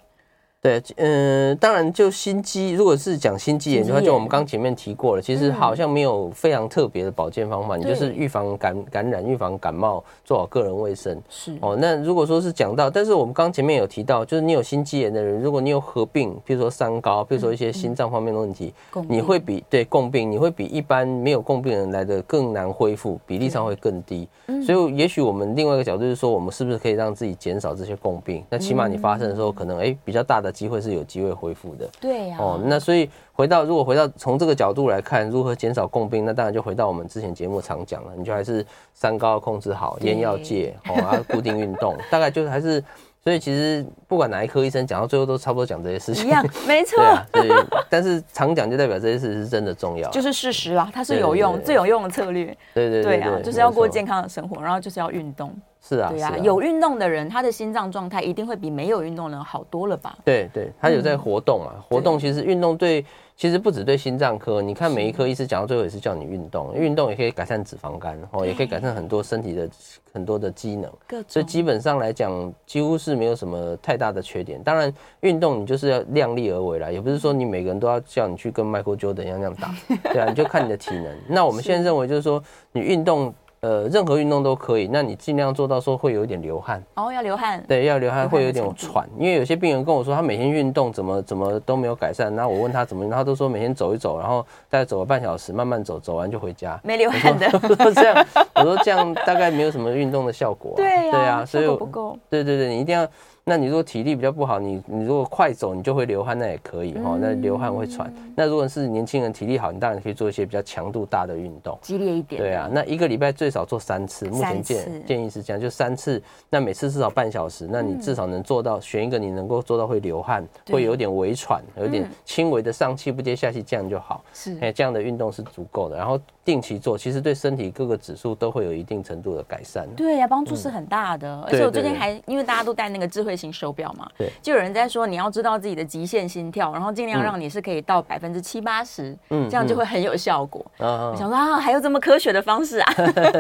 [0.61, 11.17] 对，嗯，当然，就心肌，如果是讲心肌炎的话，就我们刚前面提过了，其实好像没有非常特别的保健方法，你就是预防感感染、预防感冒，做好个人卫生。
[11.31, 18.75] 是哦，那如果说是讲到，但是我们刚前面有提到，就是你有心肌炎的人，如果你有合并，比如说三高，比如说一些心脏方面的问题，
[19.09, 24.29] 你会比对共病，你会比一般没有共病人来的更难恢复，比例上会更低。
[24.67, 28.45] 所以，也许我们另外一个角度就是说，我们是不是可以让自己减少这些共病？
[28.51, 30.48] 那起码你发生的时候，可能哎比较大的。
[30.51, 32.37] 机会是有机会恢复的，对呀。
[32.39, 42.83] 哦，那所以回到如果回到从这个角度来看，如何减少共病，那当然就回到我们之前节目常讲了，你就还是三高控制好，烟要戒，哦，啊，固定运动，大概就是还是。
[43.21, 46.97] 所以其实不管哪一科医生讲到最后都差不多讲这些事情，一样， 没错。
[46.97, 52.47] 对啊，对，但是常讲就代表这些事是真的重要，就是事实啦，它是有用，最有用的策略。
[52.73, 55.53] 对对对，对啊，就是要过健康的生活，然后就是要运动。
[55.89, 60.19] 是啊，对啊，有运动的人，他的心脏状态一定会比没有运动的人好多了吧？
[60.25, 63.05] 对对，他有在活动啊，活动其实运动对。
[63.39, 69.71] 其实不止对心脏科，你看每一科医师讲到最后也是叫你运动，运动也可以改善脂肪肝，哦，也可以改善很多身体的
[70.13, 70.91] 很多的机能，
[71.29, 74.61] 所以基本上来讲，几乎是没有什么太大的缺点。
[74.61, 79.73] 当然，运动你就是要量力而为啦，也不是说你每个人都要叫你去跟 Michael Jordan 一样那样打，
[80.13, 81.07] 对啊，你就看你的体能。
[81.29, 83.33] 那我们现在认为就是说，你运动。
[83.61, 86.83] 呃，任何运动都可以，那你尽量做到说会有一点流汗。
[86.95, 103.07] 哦，要流汗，对，要流汗会有点喘，因为有些病人跟我说他每天运动怎么怎么都没有改善，那我问他怎么，他都说每天走一走，然后大概走了半小时，慢慢走，走完就回家，没流汗的，我说 这样， 我说这样大概没有什么运动的效果，对呀，对啊，所以不够，对对对，你一定要。
[103.49, 107.17] 那你如果体力比较不好，你你如果快走，你就会流汗，那也可以哈。
[107.19, 108.13] 那流汗会喘。
[108.37, 112.43] 那如果是年轻人体力好，你当然可以做一些比较强度大的运动，激烈一点。
[112.43, 116.23] 对啊，那一个礼拜最少做三次，目前建建议是这样，就三次。
[116.51, 124.23] 那每次至少半小时，那你至少能做到选一个你能够做到会流汗，会有点微喘，有点轻微的上气不接下气，这样就好。
[124.35, 125.97] 是，哎，这样的运动是足够的。
[125.97, 129.87] 然后定期做，其实对身体各个指数都会有一定程度的改善。
[129.95, 131.39] 对呀，帮助是很大的。
[131.47, 134.09] 而且我最近还因为大家都戴那个智慧型手表嘛。
[134.17, 140.65] 对，就有人在说，你要知道自己的极限心跳，然后尽量让你是可以到百分之七八十，嗯，这样就会很有效果。
[140.79, 142.93] 嗯，我想说啊，还有这么科学的方式啊？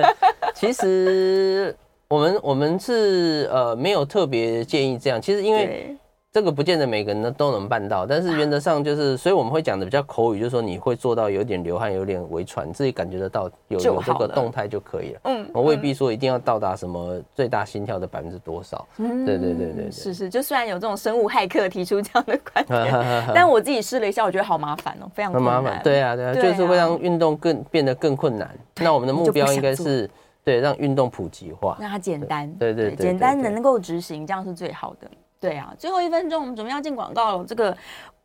[0.55, 1.75] 其实
[2.09, 5.97] 我们我们是呃没有特别建议这样，其实因为。
[6.39, 15.21] 这个不见得每个人都都能办到，但是原则上就是，所以我们会讲的比较口语，就是说你会做到有点流汗、有点微喘，自己感觉得到有有这个动态就可以了。
[15.25, 18.87] 嗯，我未必说一定要到达什么最大心跳的百分之多少。
[18.99, 25.33] 嗯，对对对对，对，是是，就虽然有这种生物骇客提出这样的 观点，但我自己试了一下，我觉得好麻烦哦，非常。
[25.33, 28.49] 很麻烦，对啊对啊，就是会让运动更变得更困难。
[28.77, 30.09] 那我们的目标应该是
[30.45, 35.11] 对让运动普及化，让它简单，对对对，简单能够执行，这样是最好的。
[35.41, 37.45] 对啊，最后一分钟，我们准备要进广告了。
[37.45, 37.77] 这个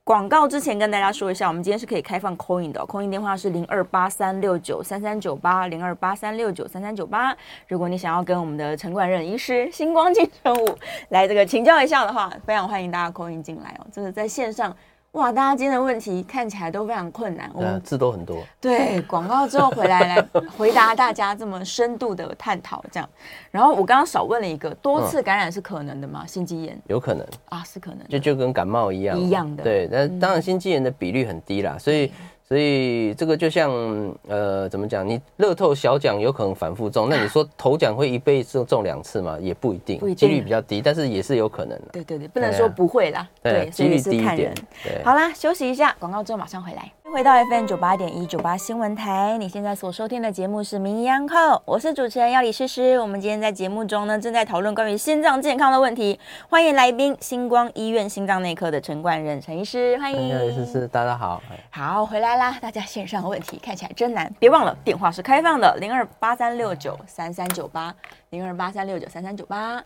[0.03, 7.35] 广告之前跟大家说一下，我们今天是可以开放 call in 的，call in 电话是零二八三六九三三九八零二八三六九三三九八。
[7.67, 10.77] 如果你想要跟我们的城管任医师星光金城武
[11.09, 14.75] 来这个请教一下的话，非常欢迎大家 call in 进来哦，真的在线上。
[15.13, 18.43] 哇，大家今天的问题看起来都非常困难，我们字都很多。
[18.59, 23.07] 对，广告之后回来来 回答大家这么深度的探讨，这样。
[23.51, 26.25] 然后我刚刚少问了一个，多次感染是可能的吗？
[26.25, 29.63] 心肌炎有可能啊，是可能，就就跟感冒一样，一样的。
[29.63, 32.11] 对，但当然心肌炎的比率很低啦，所以。
[32.45, 33.71] 所以这个就像
[34.27, 35.07] 呃，怎么讲？
[35.07, 39.37] 你乐透小奖有可能反复中，那你说头奖会一辈子中两次吗？
[39.39, 41.85] 也不一定，几率比较低，但是也是有可能的。
[41.93, 43.27] 对对对，不能说不会啦。
[43.41, 44.53] 对，几率低一点。
[44.83, 46.91] 对，好啦，休息一下，广告之后马上回来。
[47.11, 51.35] 回到 FM 九八点一九八新闻台，你现在所收听的节目是《名医央叩》，
[51.65, 52.97] 我是主持人要李诗诗。
[52.99, 56.19] 我们今天在节目中呢，正在讨论关于心脏健康的问题。
[56.49, 60.29] 欢迎来宾，星光医院心脏内科的陈冠仁陈医师，欢迎。
[60.29, 61.43] 要李诗诗，大家好。
[61.69, 62.57] 好，回来啦！
[62.61, 67.93] 大家线上的问题看起来真难，别忘了电话是开放的，零二八三六九三三九八，
[68.29, 69.83] 零二八三六九三三九八。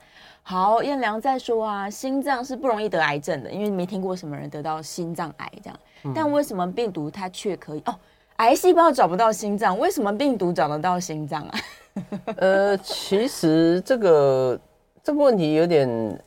[0.50, 5.78] 好，燕良在说啊，心脏是不容易得癌症的，因为没听过什么人得到心脏癌这样。
[6.16, 7.82] 但为什么病毒它却可以？
[7.86, 7.94] 哦，
[8.38, 11.60] 癌细胞找不到心脏，为什么病毒找得到心脏啊？
[12.38, 14.58] 呃，其实这个
[15.04, 16.18] 这个问题有点。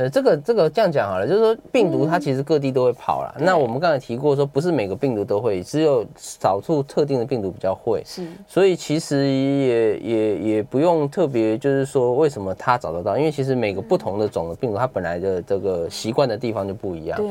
[0.00, 3.34] 呃，这个这个这样讲好了，就是说病毒它其实各地都会跑了。
[3.38, 8.02] 嗯、那我们刚才提过说，不是每个病毒都会，只有少数特定的病毒比较会。
[8.06, 13.18] 是，所以其实也也也不用特别，就是说为什么它找得到？
[13.18, 17.18] 因为其实每个不同的种的病毒，它本来的这个习惯的地方就不一样。
[17.18, 17.28] 对。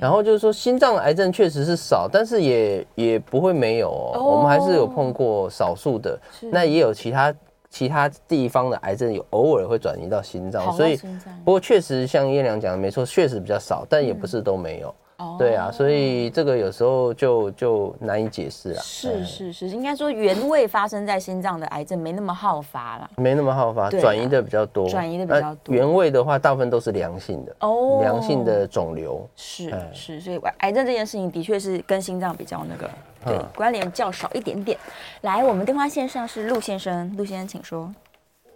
[0.00, 4.10] 然后就是说，心脏癌症确实是少，但是也也不会没有哦。
[4.16, 6.18] 哦我们还是有碰过少数的，
[6.50, 7.32] 那也有其他。
[7.70, 10.96] 其他地方的癌症有偶尔会转移到心脏，所以
[11.44, 14.94] 不过确实像叶良讲的没错，确实比较少，但也不是都没有。
[15.38, 18.80] 对啊，所以这个有时候就就难以解释了。
[18.80, 25.74] 是是是，应该说原位发生在心脏的癌症没那么好发了，没那么好发，转移的比较多，转移的比较多。
[25.74, 29.28] 原位的话，大部分都是良性的哦，良性的肿瘤。
[29.34, 32.88] 是是，所以癌症这件事情的确是跟心脏比较那个。
[33.24, 34.78] 对，关联较少一点点。
[35.22, 37.92] 来，我们电话线上是陆先生，陆先生请说。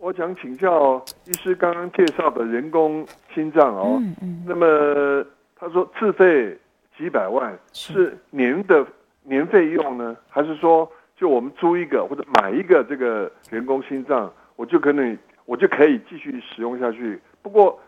[0.00, 5.24] 我想请教医师刚刚介绍的人工心脏哦，嗯嗯，那么
[5.62, 6.58] 他说自费
[6.98, 8.84] 几百万是年的
[9.22, 17.20] 年费用呢，还是说就我们租一个或者买一个这个人工心脏，我就可能我就可以继续使用下去？
[17.42, 17.78] 不过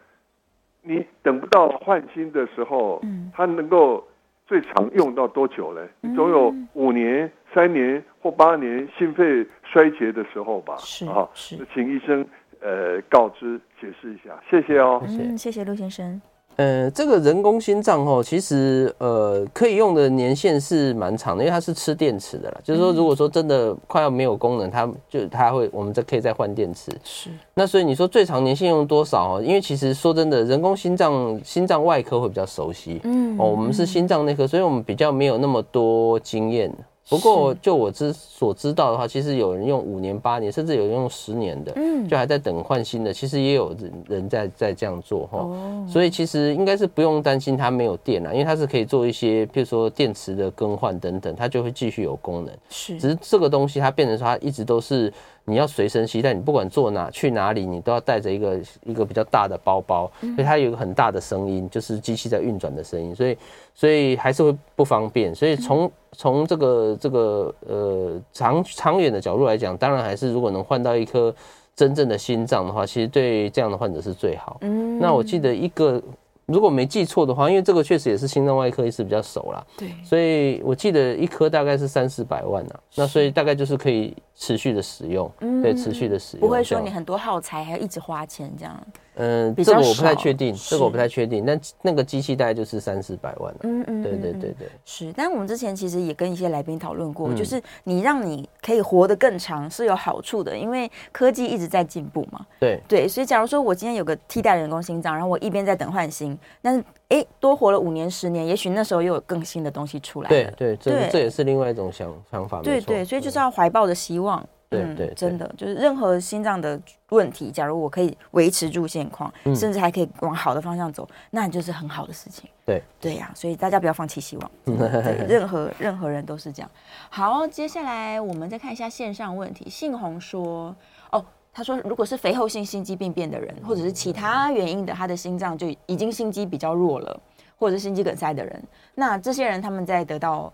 [0.82, 4.06] 你等不到换新的时候，嗯，它能够
[4.46, 5.84] 最长用到多久呢？
[6.00, 10.76] 你总有五年、三年或八年心肺衰竭的时候吧？
[10.78, 12.24] 是啊，是，请医生
[12.60, 15.02] 呃告知解释一下，谢谢哦。
[15.08, 16.22] 嗯，谢谢陆先生。
[16.56, 22.60] 呃，这个人工心脏哦，其实呃可以用的年限是蛮长的，因为它是吃电池的啦。
[22.62, 26.92] 就是说，如果说真的快要没有功能，它就它会，我们再可以再换电池。
[27.02, 27.30] 是。
[27.54, 29.36] 那所以你说最长年限用多少？
[29.36, 33.00] 哦因为其实说真的，人工心脏心脏外科会比较熟悉。
[33.04, 33.36] 嗯。
[33.38, 36.72] 哦，我们是心脏内科，所以我们比较没有那么多经验。
[37.08, 43.12] 不过，就我知所知道的话，其实有人用五年、八年，甚至有人用十年的，嗯，就还在等换新的。
[43.12, 52.54] 其实也有人人在在这样做哈，哦，所以其实应该是不用担心它没有电了，因为它是可以做一些，譬如说电池的更换等等，它就会继续有功能。
[52.70, 55.12] 是，只是这个东西它变成说它一直都是。
[55.46, 63.36] 你要随身携带，你不管坐哪去哪里，你都要带着一个一个比较大的包包，所以它有一个很大的声音，就是机器在运转的声音，所以
[63.74, 65.34] 所以还是会不方便。
[65.34, 71.34] 所以从从这个这个呃长长远的角度来讲，当然还是如果能换到一颗
[71.76, 74.58] 真正的心脏的话，其实对这样的患者是最好。
[74.62, 76.02] 嗯，那我记得一个。
[76.46, 88.86] 如果没记错的话，因为这个确实也是心脏外科医师比较熟啦，对，所以我记得一颗大概是三四百万啊，那所以大概就是可以持续的使用，嗯，对，持续的使用，不会说你很多耗材还要一直花钱这样。
[89.16, 91.44] 嗯，这个我不太确定，这个我不太确定。
[91.46, 93.54] 但那个机器大概就是三四百万。
[93.62, 94.68] 嗯嗯，对对对对。
[94.84, 102.44] 是，但我们之前其实也跟一些来宾讨论过，就是你让你可以活得更长是有好处的，因为科技一直在进步嘛。
[102.58, 110.28] 对对，所以假如说我今天有个替代人工心脏，然后我一边在等换心，但是哎多活了五年十年，也许那时候又有更新的东西出来。
[110.28, 112.60] 对对，这这也是另外一种想想法。
[112.62, 114.44] 对对，所以就是要怀抱着希望。
[114.68, 122.50] 对对，真的就是任何心脏的问题，假如我可以维持住现况，甚至还可以往好的方向走，那就是很好的事情。
[122.64, 124.50] 对对呀，所以大家不要放弃希望。
[124.64, 126.70] 对，任何任何人都是这样。
[127.08, 129.70] 好，接下来我们再看一下线上问题。
[129.70, 130.74] 信红说
[131.12, 137.20] ：“哦，他说如果是肥厚性心肌病变的人，或者是其他原因的，他的心脏就已经心肌比较弱了，
[137.56, 138.60] 或者是心肌梗塞的人，
[138.94, 140.52] 那这些人他们在得到。”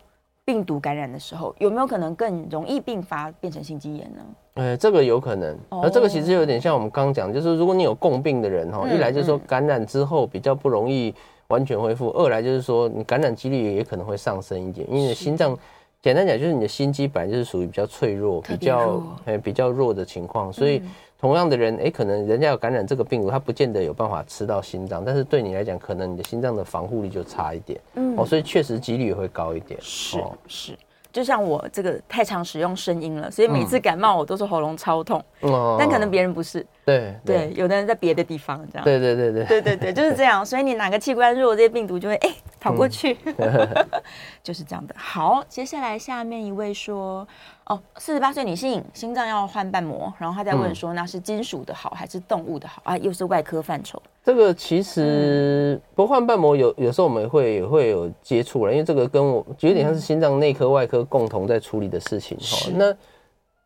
[0.51, 4.23] 病毒感染的时候，有没有可能更容易并发变成心肌炎呢？
[4.55, 5.57] 呃，这个有可能。
[5.69, 11.15] 而这个其实有点像我们刚刚讲，就是如果你有共病的人哈，一来就是说感染之后比较不容易
[11.47, 15.57] 完全恢复，二来就是说你感染几率也可能会上升一点，因为心脏
[16.03, 20.83] 简单讲就是你的心肌本来就是属于比较脆弱、比较呃比较弱的情况，所以。
[21.21, 30.79] 同样的人，哎，可能人家有感染这个病毒，他不见得有办法吃到心脏，但是对你来讲，可能你的心脏的防护力就差一点，嗯，哦，所以确实几率也会高一点，是是。
[31.13, 35.21] 就像我这个太常使用声音了，所以每次感冒我都是喉咙超痛。
[35.43, 36.65] 嗯，但可能别人不是。
[36.85, 38.85] 对对，有的人在别的地方这样。
[38.85, 40.45] 对对对对对对对，就是这样。
[40.45, 43.17] 所以你哪个器官弱，这些病毒就会哎跑过去，
[44.43, 44.95] 就是这样的。
[44.97, 47.27] 好，接下来下面一位说，
[47.67, 52.97] 哦，四十八岁女性心脏要换瓣膜，然后她在问说，那是金属的好还是动物的好啊？
[52.99, 54.03] 又是外科范畴。
[54.23, 62.71] 这个其实不换瓣膜有有时候我们会也会有接触了，因为这个跟我有点像是心脏内科、外科共同在处理的事情哈。
[62.75, 62.95] 那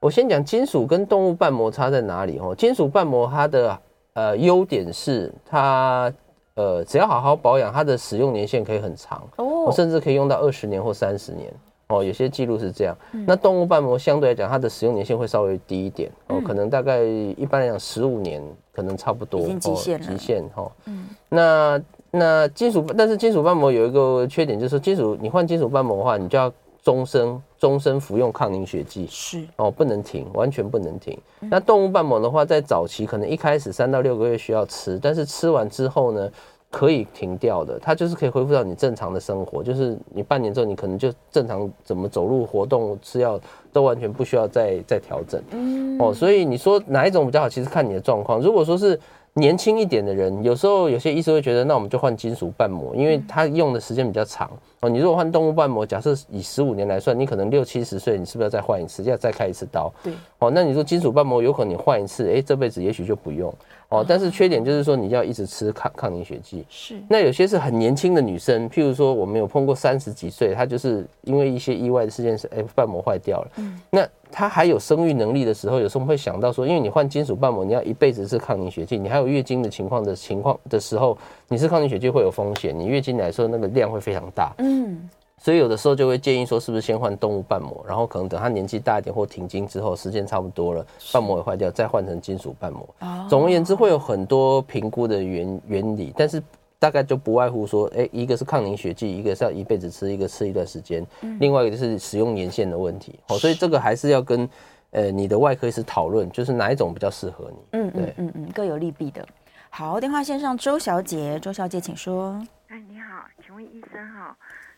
[0.05, 2.55] 我先讲金属跟动物瓣膜差在哪里哦？
[2.55, 3.79] 金属瓣膜它的
[4.13, 6.13] 呃优点是它
[6.57, 11.51] 呃只要好好保养，它的使用年限可以很长哦，甚至可以用到二十年或三十年。
[11.87, 12.95] 哦，有些记录是这样。
[13.13, 18.43] 嗯、那动物瓣膜相对来讲，它的使用年限会稍微低一点哦，可能大概一般来讲十五年
[18.75, 19.41] 可能差不多。
[19.41, 20.07] 已经极限了。
[20.07, 20.71] 极限哈。
[20.85, 21.09] 嗯。
[21.31, 29.07] 那那金属，但是金属瓣膜有一个缺点，就是金属你换金属瓣膜的话，你就要终身终身服用抗凝血剂。
[29.09, 29.43] 是。
[29.57, 31.19] 哦，不能停，完全不能停。
[31.41, 36.31] 嗯、那动物瓣膜的话，在早期可能一开始三到六个月需要吃，但是吃完之后呢？
[36.71, 43.39] 可以停掉的，它就是可以恢复到你正常的生活，就是你半年之后，你可能就正常怎么走路、活动、吃药
[43.73, 45.41] 都完全不需要再再调整。
[45.53, 47.49] 嗯，哦，所以你说哪一种比较好？
[47.49, 48.41] 其实看你的状况。
[48.41, 48.99] 如果说是
[49.37, 54.49] 年轻一点的人，有时候有些医生会觉得，那我们就换金属瓣膜，因为它用的时间比较长。
[54.79, 59.93] 哦，你如果换动物瓣膜，假设以十五年来算，你可能六七十岁，你是不是要再换一次，要再开一次刀？
[60.05, 60.13] 对。
[60.39, 63.53] 哦，那你说金属瓣膜有可能你换一次，哎，这辈子也许就不用。
[64.01, 66.65] 哦，但是缺点就是说，你要一直吃抗抗凝血剂。
[66.69, 67.01] 是。
[67.09, 73.51] 那有些是很年轻的女生，譬如说我们有碰过三十几岁，她就是因为一些意外的事件是，哎，瓣膜坏掉了。
[73.57, 73.81] 嗯。
[73.91, 81.17] 那她还有生育能力的时候，有时候会想到说，因为你换金属瓣膜，你要一辈子吃抗凝血剂，你还有月经的情况的情况的时候，
[81.49, 84.53] 你吃抗凝血剂会有风险，你月经来的时候那个量会非常大。
[84.59, 85.09] 嗯。
[85.45, 92.89] 所以有的时候就会建议说，是不是先换动物瓣膜，然后可能等他年纪大一点或停经之后，时间差不多了，瓣膜也坏掉，再换成金属瓣膜。
[93.29, 96.43] 总而言之，会有很多评估的原原理，但是
[96.79, 101.07] 大概就不外乎说，哎，一个是抗凝血剂，一个是要一辈子吃，一个吃一段时间，
[101.39, 103.21] 另外一个就是使用年限的问题。
[103.29, 104.49] 哦，所以这个还是要跟
[104.93, 107.57] 呃你的外科医师讨论，就是哪一种比较适合你。
[107.73, 109.23] 嗯嗯嗯嗯，各有利弊的。
[109.69, 112.43] 好，电话线上周小姐，周小姐请说。
[112.69, 114.35] 哎，你好，请问医生哈？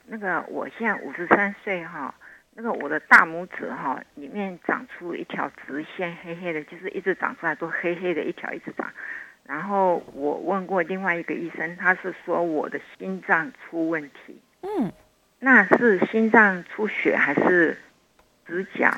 [0.09, 2.14] 那个我现在五十三岁哈，
[2.55, 8.88] 那个我的大拇指哈里面长出一条直线，黑黑的，就是一直长出来都黑黑的一条一直长。
[9.45, 14.40] 然后我问过另外一个医生，他是说我的心脏出问题。
[14.62, 14.92] 嗯，
[15.40, 17.77] 那是心脏出血还是
[18.47, 18.92] 指甲？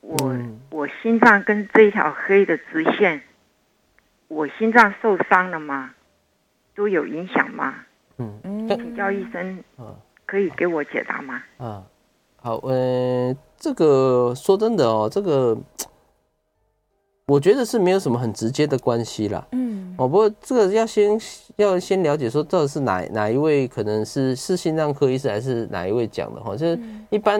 [0.00, 3.22] 我、嗯、我心脏跟这一条黑的直线，
[4.28, 5.94] 我心脏受伤了吗？
[6.74, 7.84] 都有影响吗？
[8.18, 9.62] 嗯嗯，请教医生。
[9.78, 9.96] 嗯。
[10.32, 11.42] 可以给我解答吗？
[11.58, 11.84] 啊，
[12.36, 15.54] 好，呃，这个说真的哦，这个
[17.26, 19.46] 我觉得是没有什么很直接的关系啦。
[19.52, 21.20] 嗯，哦，不过这个要先
[21.56, 26.56] 要先了解说，到底是哪哪一位可能是是心脏科医师还是哪一位讲的哈？
[26.56, 27.38] 就是一般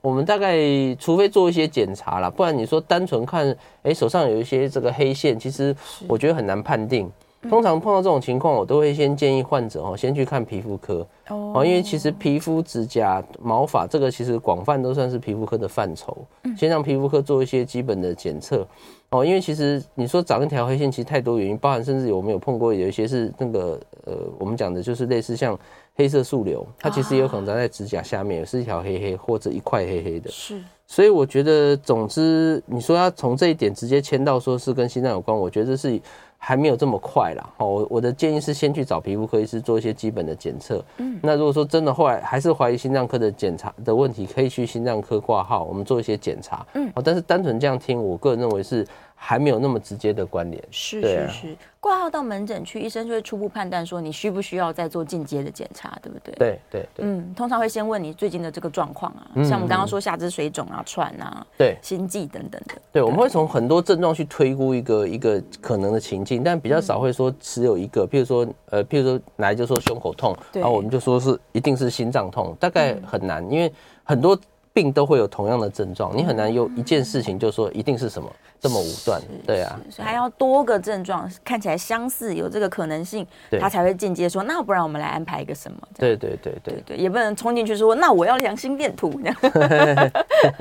[0.00, 0.56] 我们大概
[0.94, 5.76] 除非做一些检查啦，不然你说单纯看，哎，手上有一些这个黑线，其实
[6.08, 7.12] 我觉得很难判定。
[7.48, 16.14] 通常碰到这种情况，我都会先建议患者哦，先去看皮肤科哦，因为其实皮肤、指甲、毛发这个其实广泛都算是皮肤科的范畴。
[16.54, 18.66] 先让皮肤科做一些基本的检测
[19.08, 25.58] 哦，因为其实你说长一条黑线，其实太多原因，包含甚至有没有碰过有一些是那个呃，我们讲的就是类似像
[25.94, 30.30] 黑色素瘤，它其实也有可能长在指甲下面，也是一条黑黑或者一块黑黑的。
[30.30, 35.98] 是，所以我觉得，总之你说要从这一点直接牵到说是跟心脏有关，我觉得这是。
[36.42, 40.82] 还没有这么快啦，哦，我的建议是先去找皮肤科医师做一些基本的检测。
[40.96, 46.66] 嗯，那如果说真的后来还是怀疑心脏科的检查的问题，可以去心脏科挂号，我们做一些检查。
[46.72, 48.84] 嗯，但是单纯这样听，我个人认为是。
[49.22, 56.34] 还没有那么直接的关联，是是是，挂号到门诊去，医生就会初步判断说你需不需要再做进阶的检查，对不对？
[56.36, 62.74] 对对对，嗯，通常会先问你最近的这个状况啊，像我们刚刚说下肢水肿啊、喘啊，对，心悸等等的。
[62.90, 73.70] 对，我们会从很多症状去推估一个一个可能的情境，但比较少会说只有一个，譬如说呃，譬如说来就说胸口痛，然后我们就说是一定是心脏痛，大概很难，因为
[74.02, 74.36] 很多。
[74.72, 83.26] 病都会有同样的症状，你很难有一件事情就说一定是什么这么武断，对啊，还要多个症状看起来相似，有这个可能性，
[83.58, 85.78] 他才会间接说，那不然我们来安排一个什么？
[85.98, 86.82] 对对对对。
[86.86, 89.10] 对，也不能冲进去说，那我要良心电图。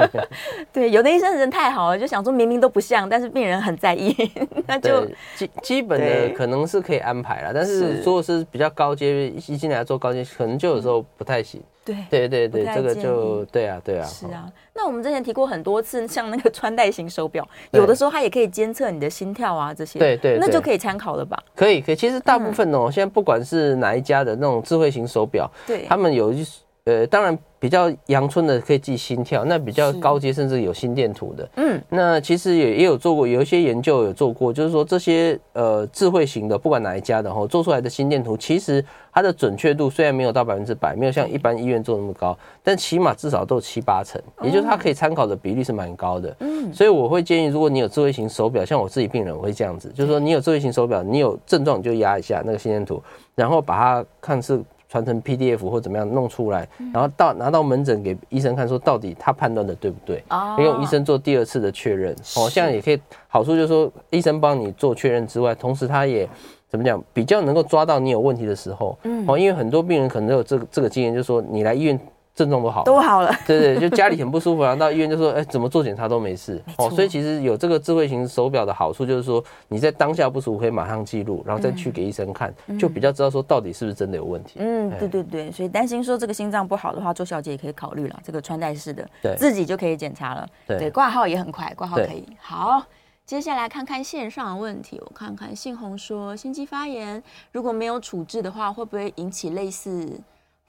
[0.71, 4.15] 对，有的医生人太好了，就想说明明都不像，但是病人很在意，
[4.65, 7.99] 那就基基本的可能是可以安排了，但是。
[7.99, 11.61] 如果是比较高阶，一进来做高阶，可能就有时候不太行。
[12.09, 14.05] 对对对对，这个就对啊对啊。
[14.05, 19.99] 是啊，那我们之前提过很多次，像那个穿戴型手表，有的时候它也可以监测你的心跳啊这些。
[19.99, 21.37] 对对，那就可以参考了吧？
[21.55, 26.45] 可以可以，其实大部分哦，现在不管是哪一家的那种智慧型手表，对，他们有一
[26.85, 27.37] 呃，当然。
[27.61, 31.49] 比较阳春的可以记心跳，那比较高阶甚至有心电图的。
[31.57, 38.81] 嗯，那其实也也有做过，有一些研究有做过，就是说这些呃智慧型的，不管哪一家的哈，做出来的心电图，其实
[39.19, 46.33] 它的准确度虽然没有到百分之百，没有像一般医院做那么高，但起码至少都有七八成，也就是它可以参考的比例是蛮高的。
[46.39, 53.03] 嗯，所以我会建议，如果你有智慧型手表，像我自己病人，我会这样子，就是说你有智慧型手表，你有症状你就压一下那个心电图，
[53.35, 54.63] 然后把它看是。
[54.91, 60.23] 传成 PDF 或怎么样弄出来，然后到拿到门诊给医生看，说到底他判断的对不对？
[60.31, 62.11] 哦，用医生做第二次的确认。
[62.35, 66.27] 哦，这样也可以，好处就是说医生帮你做确认之外，同时他也
[66.69, 68.97] 怎么讲，比较能够抓到你有问题的时候。
[69.03, 71.99] 嗯，哦，因为很多病人可能都有这个这个经验，就是说你来医院。
[72.35, 73.35] 症状都好，都好了。
[73.45, 76.63] 对对，就家里很不舒服，然后到医院就说，哎，怎么做检查都没事。
[76.77, 84.57] 哦，所以其实有这个智慧型手表的好处，就是说你在当下不舒服可以马上记录，然后再去给医生看，就比较知道说到底是不是真的有问题。
[84.59, 90.47] 嗯，对对对，所以担心说这个心脏不好的话，周小姐也可以考虑了，这个穿戴式的，对，自己就可以检查了。
[90.65, 92.23] 对，挂号也很快，挂号可以。
[92.39, 92.81] 好，
[93.29, 100.19] 接下来看看线上的问题，我看看信红说，心肌发炎如果没有处置的话，会不会引起类似？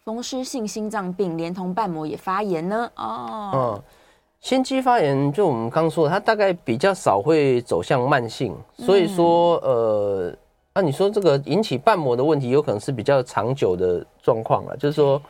[0.05, 2.91] 风湿性心脏病连同瓣膜也发炎呢？
[2.97, 3.83] 哦，嗯，
[4.41, 10.31] 心肌发炎就我们刚说，它大概比较少会走向慢性，所以说，呃，
[10.75, 15.23] 那、啊、你说这个引起瓣膜的问题，有可能是比较长久的状况了，就是说，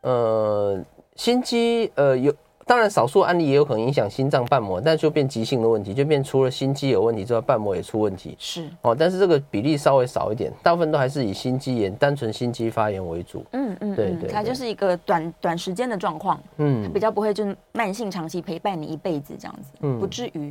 [0.00, 0.82] 呃，
[1.16, 2.34] 心肌呃有。
[2.72, 8.34] 当然少数案例也有可能影响心脏瓣膜，但就变急性的问题，就变除了心肌有问题之外，瓣膜也出问题。
[8.38, 13.44] 是哦，但是这个比例稍微少一点，大部分都还是以心肌炎、单纯心肌发炎为主。
[13.52, 20.50] 嗯嗯，对，对对，它就是一个短短时间的状况，嗯，比较不会就慢性长期陪伴你一辈子这样子，嗯，不至于。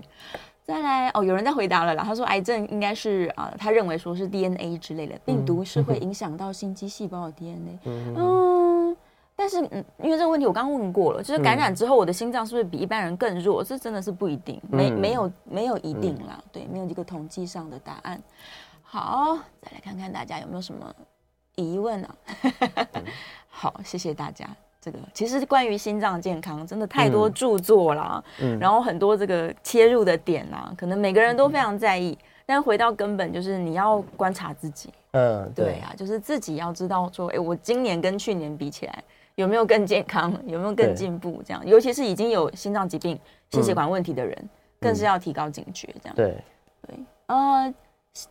[0.63, 2.03] 再来哦，有人在回答了啦。
[2.03, 7.79] 他说癌症应该是啊，他认为说是 DNA 之类的病毒是会影响到心肌细胞的 DNA。
[7.85, 8.97] 嗯，嗯，
[9.41, 13.63] 但是嗯，因为这个问题我刚刚问过了，就是感染之后我的心脏是不是比一般人更弱？
[13.63, 16.39] 这真的是不一定，没没有没有一定啦。
[16.51, 18.21] 对，没有一个统计上的答案。
[18.83, 20.93] 好，再来看看大家有没有什么
[21.55, 22.15] 疑问啊？
[23.49, 24.47] 好，谢谢大家。
[24.79, 32.11] 这个其实关于心脏健康，真的太多著作啦，嗯，然后很多这个切入的点啊，可能每个人都非常在意。
[32.11, 39.03] 嗯、但回到根本，就是你要观察自己，嗯，对啊，就是自己要知道说，哎，我今年跟去年比起来，
[39.35, 41.41] 有没有更健康，有没有更进步？
[41.45, 43.19] 这样，尤其是已经有心脏疾病、
[43.49, 45.87] 心血管问题的人，嗯、更是要提高警觉。
[46.01, 46.37] 这样，对
[46.87, 47.73] 对，呃，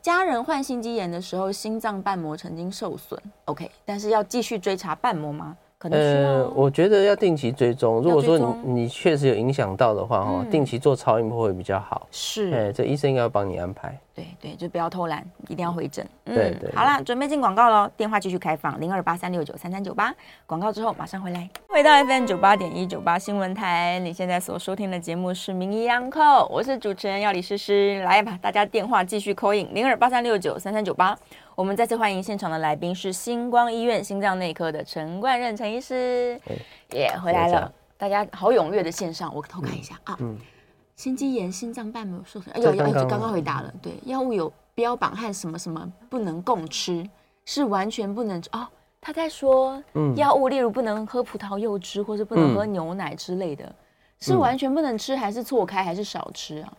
[0.02, 5.56] 家人患心肌炎的时候，心脏瓣膜曾经受损，OK，但是要继续追查瓣膜吗？
[5.80, 8.02] 可能呃，我觉得要定期追踪。
[8.02, 12.06] 如果说你你确实有影响到的话，哈、嗯，定期做超音波会比较好。
[12.10, 13.98] 是，哎，这医生应该要帮你安排。
[14.14, 16.06] 对对，就不要偷懒，一定要回诊。
[16.24, 20.14] 嗯、对，对对，好啦，准备进广告喽，电话继续开放零二八三六九三三九八。
[20.44, 21.48] 广告之后马上回来。
[21.66, 28.02] 回到 FM 九八点一九八新闻台，你现在所收听的节目是名医央叩，我是主持人要李诗诗。
[28.02, 31.16] 来吧，大家电话继续 call in 零二八三六九三三九八。
[31.60, 36.40] 我们再次欢迎现场的来宾是星光医院心脏内科的陈冠任陈医师，
[36.92, 40.38] 耶、yeah, 回来了，大家好踊跃的线上，我偷看一下、嗯、啊，嗯，
[40.96, 47.06] 心肌炎、心脏瓣膜受损，哎呦，哎，刚刚回答了，对，药物有标榜和什么什么不能共吃，
[47.44, 48.48] 是完全不能吃。
[48.52, 48.66] 哦，
[48.98, 53.74] 他在说，嗯，药物例如不能喝葡萄柚汁，或者不能喝牛奶之类的，嗯、
[54.22, 56.72] 是完全不能吃，还是错开，还是少吃啊？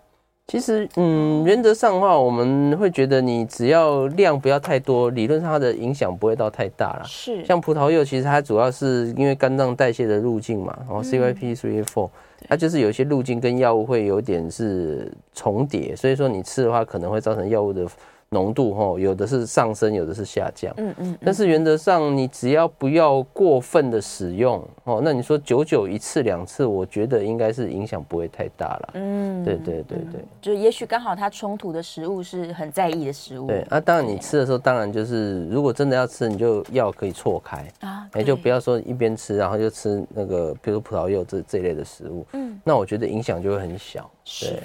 [0.47, 7.03] 其实，嗯，原则上的话，我们会觉得你只要量不要太多，理论上它的影响不会到太大了。
[7.05, 12.09] 是，像葡萄柚，其实它主要是因为肝脏代谢的路径嘛，然后 CYP three four，
[12.49, 17.87] 它就是有一些路径跟药物会有点是重叠，所以说你吃的话可能会造成药物的。
[18.34, 20.73] 浓度哈，有的是上升，有的是下降。
[20.77, 21.17] 嗯嗯。
[21.21, 28.89] 但是原则上，你只要不要过分的使用哦，那你说久久一次两次，我觉得应该是影响不会太大了。
[28.93, 30.23] 嗯，对对对对。
[30.41, 33.47] 就也许刚好它冲突的食物是很在意的食物。
[33.47, 42.25] 对，啊，当然你吃的时候，当然就是如果真的要吃，你就药可以错开啊，也就不要说一边吃，然后就吃那个，比如葡萄柚这这一类的食物。
[42.32, 44.09] 嗯，那我觉得影响就会很小。
[44.39, 44.63] 对。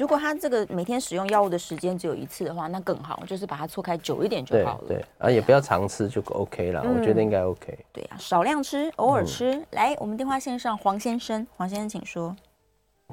[0.00, 4.84] 如果他这个每天使用药物的时间只有一次的话，那更好，就是把它错开久一点就好了。
[4.88, 6.80] 对，对啊，也不要常吃就 OK 了。
[6.86, 7.78] 嗯、我觉得应该 OK。
[7.92, 9.54] 对啊，少量吃，偶尔吃。
[9.54, 12.34] 嗯、来，我们电话线上黄先生，黄先生请说。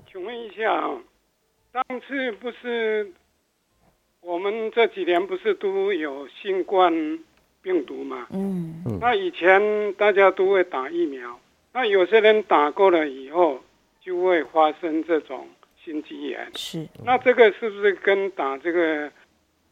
[0.10, 0.64] 请问一下，
[1.74, 3.12] 上次不是
[4.22, 6.90] 我们这几年不是都有新冠
[7.62, 8.28] 病毒吗？
[8.30, 8.98] 嗯嗯。
[9.02, 11.38] 那以前大家都会打疫苗，
[11.74, 13.60] 那有些人打过了以后
[14.00, 15.46] 就会发生这种。
[15.88, 19.10] 心肌炎是，那这个是不是跟打这个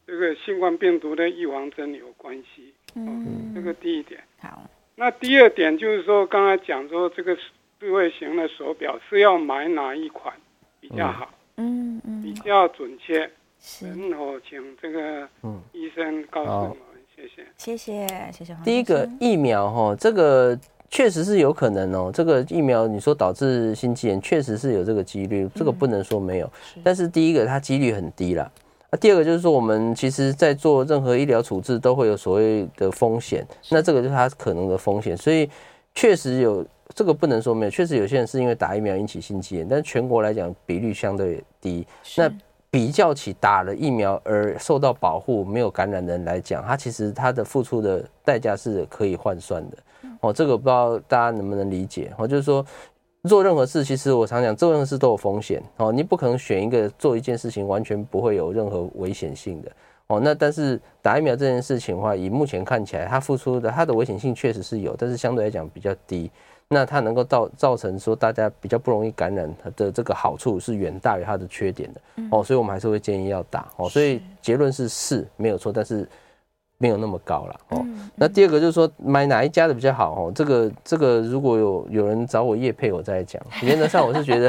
[0.06, 2.72] 这个新冠病毒的预防针有关系？
[2.94, 4.18] 嗯，这个第一点。
[4.38, 4.62] 好，
[4.94, 7.36] 那第二点就是说，刚才讲说这个
[7.78, 10.32] 智慧型的手表是要买哪一款
[10.80, 11.28] 比较好？
[11.58, 13.30] 嗯嗯，比较准确。
[13.60, 15.28] 是，然后请这个
[15.72, 16.78] 医生告诉我们，
[17.14, 17.46] 谢谢。
[17.58, 18.56] 谢谢谢谢。
[18.64, 20.58] 第一个疫苗哈，这个。
[20.88, 26.50] 确实是有可能哦，这个疫苗你说导致心肌炎，确实是有这个几率，这个不能说没有。
[26.82, 28.50] 但是第一个它几率很低啦，
[28.90, 35.50] 啊，第二个就是说我们其实在做任何医疗处置都会有所谓的风险，那这个就是它可能的风险，所以
[35.94, 36.64] 确实有
[36.94, 41.86] 这个不能说没有，确实有些人是因为打疫苗引起心肌炎，但全国来讲比率相对低。
[42.16, 42.30] 那
[42.70, 49.76] 比较起打了疫苗而受到保护没有感染的人来讲，他其实他的付出的代价是可以换算的。
[50.20, 52.12] 哦，这个不知道大家能不能理解？
[52.18, 52.64] 哦，就是说
[53.24, 55.62] 做任何事，其实我常讲，做任何事都有风险。
[55.76, 59.70] 哦，你不可能选一个做一件事情完全不会有任何危险性的。
[60.08, 66.30] 哦，那但是打疫苗这件事情的话，以目前看起来，它付出的它的危险性确实是有，但是相对来讲比较低。
[66.68, 72.00] 那它能够造造成说大家比较不容易感染的这个好处是远大于它的缺点的
[72.30, 73.88] 哦，所以我们还是会建议要打哦。
[73.88, 76.08] 所以结论是是没有错，但是
[76.78, 77.84] 没有那么高了哦。
[78.14, 80.32] 那第二个就是说，买哪一家的比较好哦？
[80.34, 83.40] 这个这个，如果有有人找我业配，我再来讲。
[83.62, 84.48] 原则上，我是觉得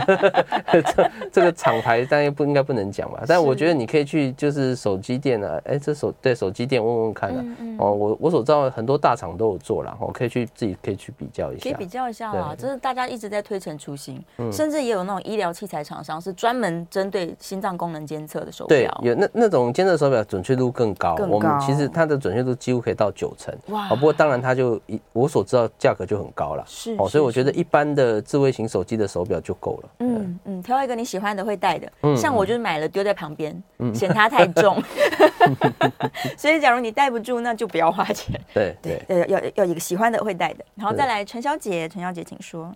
[0.96, 3.24] 这这个厂牌当然不应该不能讲吧。
[3.28, 7.44] 但我觉得你可以去就是手机店啊，哎，这手对手机店问问看啊。
[7.80, 11.64] 哦，我我所知道很多大厂都有做了，我可以去自己可以去比较一下。
[11.64, 14.22] 可以比较一下啊，这是大家一直在推陈出新，
[14.52, 18.78] 甚至也有那种医疗器材厂商是专门针对心脏功能监测的手表。
[19.02, 21.16] 对，有那那种监测手表准确度更高。
[21.30, 23.54] 我们其实它的准确度几乎可以到九成。
[23.68, 23.90] 哇！
[23.90, 26.64] 不过当然它就一我所知道价格就很高了。
[26.68, 29.90] 是哦，所以我觉得一般的智慧型手机的手表就够了。
[30.00, 31.92] 嗯嗯，挑一个你喜欢的会戴的。
[32.02, 32.18] 嗯。
[32.18, 33.62] 像我就是买了丢在旁边，
[33.94, 34.82] 嫌它太重。
[36.38, 38.40] 所以假如你戴不住，那就不要花钱。
[38.54, 40.66] 对对，要，要要一个喜欢的会戴的。
[40.76, 42.74] 然后再来陈小姐，陈小姐请说。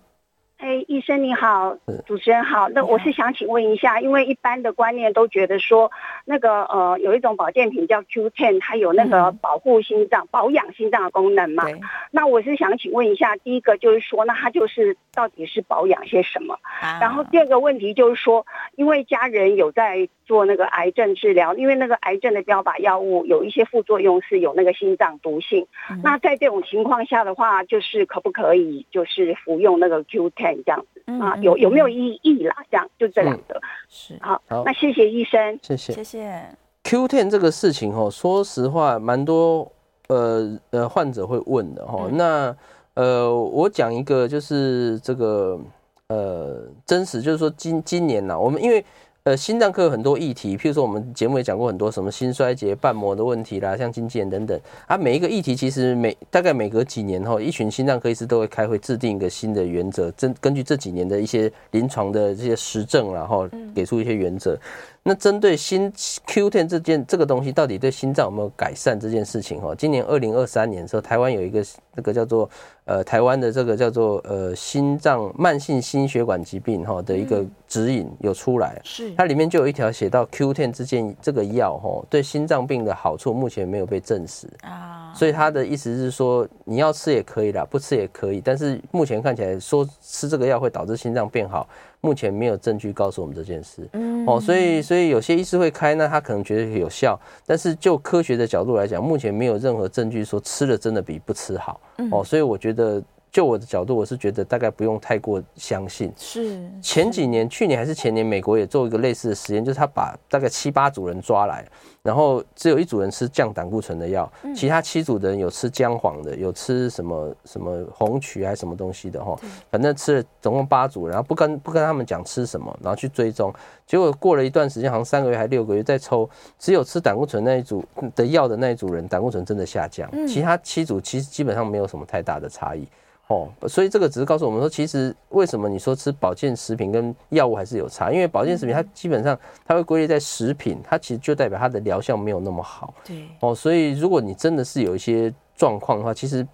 [0.62, 2.68] 哎，医生你好，主持人好。
[2.68, 5.90] 那我是想请问一下，因为一般的观念都觉得说，
[6.24, 11.64] 那个呃，有一种保健品叫 Q Ten，它有那个保护心脏、保养心脏的功能嘛？
[12.12, 16.56] 那我是想请问一下，第一个就是说，那它就是到底是保养些什么？
[17.00, 18.46] 然后第二个问题就是说，
[18.76, 25.66] 因为家人有在做那个癌症治疗，因为那个癌症的标靶药物有一些副作用是有那个心脏毒性。
[26.02, 30.62] 那在这种情况下的话，就是可不可以就是服用那个 Q10？
[30.64, 32.56] 这样子啊，有有没有意义啦？
[32.70, 33.60] 这样就这两个
[33.90, 36.42] 是好，好，那谢谢医生，谢谢谢谢。
[36.84, 39.70] Q10 这个事情哦，说实话，蛮多
[40.08, 42.08] 呃呃患者会问的哈。
[42.10, 42.56] 那
[42.94, 45.60] 呃，我讲一个就是这个
[46.08, 48.82] 呃真实，就是说今今年呐，我们因为。
[49.24, 54.96] 呃，心脏科有很多议题，譬如说我们节目也讲过很多什么心衰竭、瓣膜的问题啦，像经纪人等等啊。
[54.96, 64.58] 每一个议题其实每大概每隔几年后，一群心脏科医师都会开会制定一个新的原则，根根据这几年的一些临床的这些实证，然后给出一些原则。
[65.04, 65.92] 那针对心
[66.26, 69.60] Q Ten 这件这个东西，到底对心脏有没有改善这件事情？
[69.60, 71.64] 哈，今年二零二三年的时候，台湾有一个
[71.96, 72.48] 那个叫做
[72.84, 91.68] 呃台湾的这个叫做呃心脏慢性心血管疾病哈的一个指引有出来，是它里面就有一条写到 Q Ten 这件这个药哈对心脏病的好处目前没有被证实啊，所以他的意思是说你要吃也可以啦，不吃也可以，但是目前看起来说吃这个药会导致心脏变好。
[92.02, 101.80] 目前没有证据告诉我们这件事，嗯，哦，所以所以有些医师会开，那他可能觉得有效，但是就科学的角度来讲，目前没有任何证据说吃了真的比不吃好，
[102.10, 103.02] 哦，所以我觉得。
[103.32, 106.12] 就我的角度，我是觉得大概不用太过相信。
[106.18, 111.66] 是前几年，去年还是前年，美国也做一个类似的实验，就是他把大概七八组人抓来，
[112.02, 119.34] 然后只有一组人吃降胆固醇的药，其他七组的人有吃姜黄的，有吃什么什么红曲还是什么东西的哈，
[119.70, 123.50] 反正吃了总共八组，然后不跟不跟他们讲吃什么，然后去追踪，
[123.86, 126.28] 结果过了一段时间，好像三个月还六个月再抽，
[126.58, 127.82] 只有吃胆固醇那一组
[128.14, 132.86] 的药的那一组人胆固醇真的下降，其他七组其实基本上没有什么太大的差异。
[133.32, 138.12] 哦，所以这个只是告诉我们说，其实为什么你说吃保健食品跟药物还是有差？
[138.12, 142.92] 因为保健食品它基本上它会归类在食品，它其实就代表它的疗效没有那么好。
[143.06, 146.46] 对，哦，所以如果你真的是有一些状况的话，其实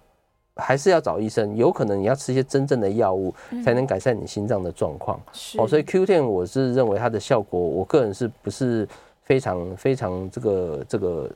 [0.55, 3.33] 还是要找医生，有可能你要吃一些真正的药物
[3.65, 5.19] 才能改善你心脏的状况。
[5.57, 8.87] 哦，所以 Q Ten 我是认为它的效果，我个人是不是
[9.23, 11.29] 非常非常这个这个。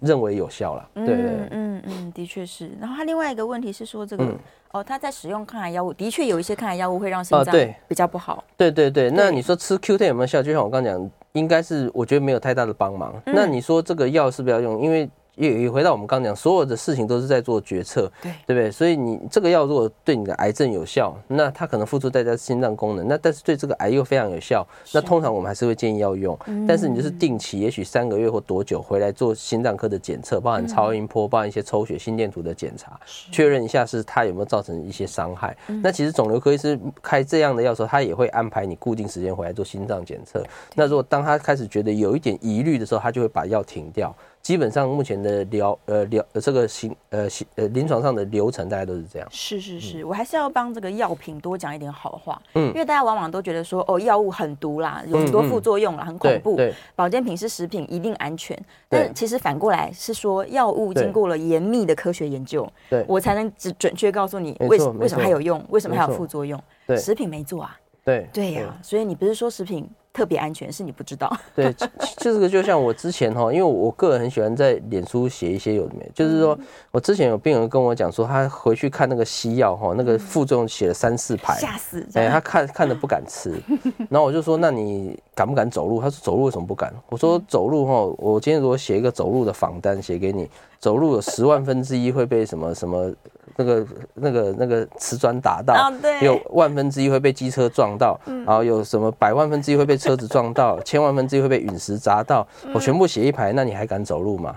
[0.00, 2.70] 认为有效了，对，嗯嗯嗯，的确是。
[2.80, 4.38] 然后他另外一个问题是说，这个、嗯、
[4.72, 7.54] 哦，他在使用抗癌药物，的确有一些抗癌药物会让心脏
[7.86, 8.36] 比较不好。
[8.36, 10.42] 哦、对对对，那你说吃 Q10 有没有效？
[10.42, 13.14] 就像我刚刚讲，应该是我觉得没有太大的帮忙。
[13.26, 14.80] 嗯、那你说这个药是不是要用？
[14.80, 15.08] 因为
[15.38, 18.70] 也也回到我们刚讲，所有的事情都是在做决策，对对不对？
[18.70, 26.36] 所以你这个药如果对你的癌症有效，那它可能付出代价是心脏功能，那但是对这个癌又非常有效，那通常我们还是会建议要用。
[26.66, 32.98] 但是你就是定期，也许三个月或多久回来做心脏科的检测，包含超音波，包含一些抽血、心电图的检查，
[33.30, 35.56] 确认一下是它有没有造成一些伤害。
[35.82, 40.44] 那其实肿瘤科医师开这样的药时候，他也会安排你固定时间回来做心脏检测。
[40.74, 44.14] 那如果当他开始觉得有一点疑虑的时候，他就会把药停掉。
[44.42, 49.28] 基本上目前的疗呃疗这个行呃行呃临床上的流程大概都是这样。
[49.30, 52.40] 是是是，我还是要帮这个药品多讲一点好话。
[52.54, 56.56] 嗯，因为大家往往都觉得说哦药物很毒啦，有很多副作用啦，很恐怖。
[56.56, 58.58] 对，保健品是食品，一定安全。
[58.88, 66.58] 但其实反过来是说，药物经过了严密的科学研究，对，我才能只准确告诉你为为什么还有用，为什么还有副作用。
[66.86, 67.78] 对，食品没做啊。
[68.04, 71.32] 对对呀，所以你不是说食品特别安全，是你不知道。
[71.54, 71.74] 对，
[72.16, 76.58] 这个就像我之前哈，因为我个人很喜欢在脸书写一些有的没，就是说
[76.90, 82.06] 我之前有病人跟我讲说，他回去看那个西药哈，那个副作用写了三四排，吓死！
[82.14, 83.54] 哎，他看看的不敢吃，
[84.10, 86.00] 然后我就说，那你敢不敢走路？
[86.00, 86.92] 他说走路为什么不敢？
[87.08, 93.12] 我说走路哈，我今天如果写一个走路的访单写给你，走路有十万分之一会被什么什么。
[93.58, 95.74] 那个、那个、那个瓷砖打到，
[96.22, 104.56] 有万分之一会被机车撞到，然后有什么百万分之一会被车子撞到， 千万分之一会被陨石砸到，我全部写一排，那你还敢走路吗？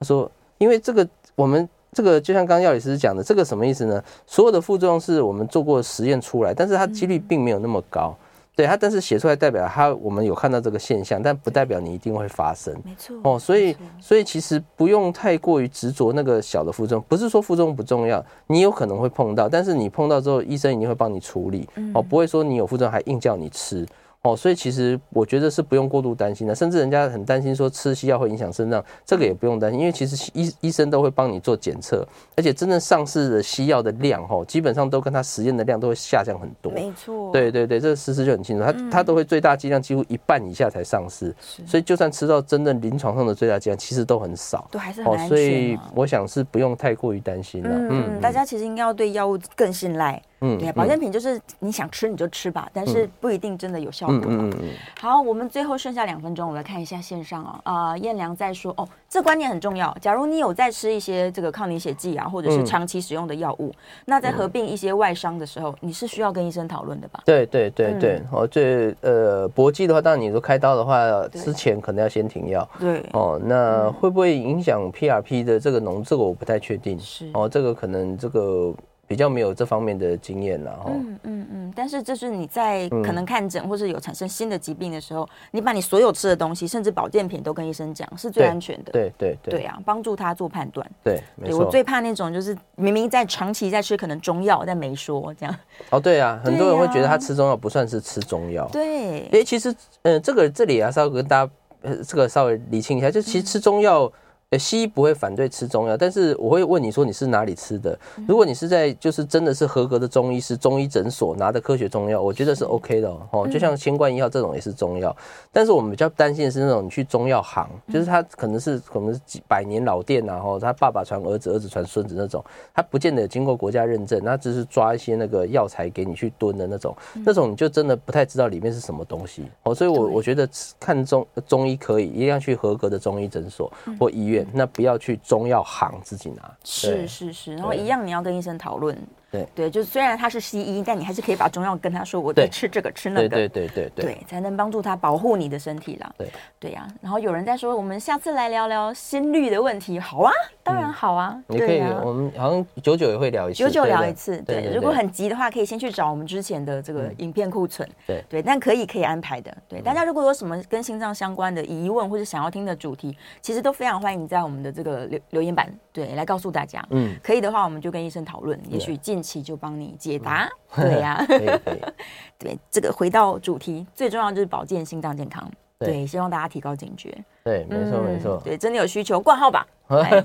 [0.00, 0.28] 他说，
[0.58, 4.02] 因为这个我们这个就像刚刚药理师讲的，这个什么意思呢？
[4.26, 8.12] 所有的副作用是我们做过实验出来，但是它几率并没有那么高。
[8.60, 12.74] 对它，但是写出来代表它，我们有看到这个现象，但不代表你一定会发生。
[12.84, 23.86] 没错哦，所以所以其实不用太过于执着那个小的副作用，不是说副作用不重要，你有可能会碰到，但是你碰到之后，医生一定会帮你处理哦，不会说你有副作用还硬叫你吃。
[24.22, 32.06] 哦，所以其实我觉得是不用过度担心的，甚至人家很担心说吃西药会影响肾脏，这个也不用担心，因为其实医医生都会帮你做检测，
[32.36, 36.70] 而且真正上市的西药的量，哦，基本上都跟它实验的量都会下降很多。
[36.72, 37.32] 没错。
[37.32, 41.34] 对对对，这个事实就很清楚，它它都会最大剂量几乎一半以下才上市，
[41.66, 45.28] 所以就算吃到真正临床上的最大剂量，其实都很少，都还是很安全。
[45.28, 47.70] 所以我想是不用太过于担心了。
[47.72, 50.20] 嗯，大家其实应该要对药物更信赖。
[50.42, 54.16] 嗯，对，保健品就是你想吃你就吃吧，但是不一定真的有效果。
[54.16, 54.68] 嗯嗯嗯。
[54.98, 57.60] 好，我们最后剩下两分钟，我来看一下线上啊。
[57.64, 59.94] 啊，燕良在说哦，这观念很重要。
[60.00, 63.70] 假如你有在吃一些这个抗凝血剂啊，或者是长期使用的药物，
[64.06, 67.20] 那在合并一些外伤的时候，你是需要跟医生讨论的吧？
[67.26, 68.22] 对对对对。
[68.32, 72.66] 哦，这呃，搏击的话，当然你说开刀的话，之前可能要先停药。
[72.78, 73.04] 对。
[73.12, 76.02] 哦，那会不会影响 PRP 的这个浓？
[76.02, 76.98] 这个我不太确定。
[76.98, 77.28] 是。
[77.34, 78.74] 哦，这个可能这个。
[79.10, 80.84] 比较没有这方面的经验了哈。
[80.86, 88.92] 嗯嗯嗯，但是这是你在可能看诊或是有产生新的疾病的时候，你把你所有吃的东西，甚至保健品都跟医生讲，是最安全的。
[88.92, 89.50] 对对对。
[89.58, 90.88] 对啊，帮助他做判断。
[91.02, 91.20] 对。
[91.52, 95.52] 我最怕那种就是明明在长期在吃可能中药，但没说这样。
[95.90, 98.68] 哦，对啊，很多人会觉得他吃中药不算是吃中药。
[98.72, 99.26] 对。
[99.32, 101.52] 哎，其实，嗯，这个这里啊，稍微跟大家，
[101.82, 104.12] 呃，这个稍微理清一下，就其实吃中药。
[104.58, 107.96] 西医不会反对吃中药，但是我会问你说你是哪里吃的？
[108.26, 113.46] 如果你是在就是真的是合格的中医师、中医诊所拿的科学中药，我觉得是 OK 的哦。
[113.46, 115.16] 就像新冠一号这种也是中药，
[115.52, 122.44] 但是我们比较担心的是那种你去中药行，就是他可能是可能是几百年老店啊，然后他爸爸传儿子，儿子传孙子那种，
[122.74, 129.72] 他不见得经过国家认证，他只是抓一些那个药材给你去蹲的那种，那种你就真的不太知道里面是什么东西哦。
[129.72, 130.48] 所以我我觉得
[130.80, 134.39] 看中中医可以，一定要去合格的中医诊所或医院。
[134.52, 138.96] 那不要去中药行自己拿，是是是，然后一样你要跟医生讨论。
[139.30, 146.12] 对对，就虽然他是西医，但你还是可以把中药跟他说，我得吃这个吃那个，对对对对，对，才能帮助他保护你的身体啦。
[146.18, 146.28] 对
[146.58, 151.40] 对呀，然后有人在说，我们下次来聊聊心率的问题，好啊，当然好啊。
[151.46, 154.38] 你可以，我们好像久久也会聊一次，久久聊一次。
[154.42, 157.88] 对，如果很急的话，可以先去找我们之前的这个影片库存。
[158.06, 159.56] 对对，但可以可以安排的。
[159.68, 166.84] 对，大家如果有什么跟心脏相关的疑问或者想要听的主题，其实都非常欢迎在我们的这个留留言板对来告诉大家。
[166.90, 169.94] 嗯，可以的话，我们就跟医生讨论，也许近期就帮你。
[169.98, 171.22] 解答， 对呀，
[172.38, 177.14] 对，这个回到主题，最重要就是保健心脏健康，对，希望大家提高警觉，
[177.44, 179.66] 对，没错没错，对，真的有需求挂号吧，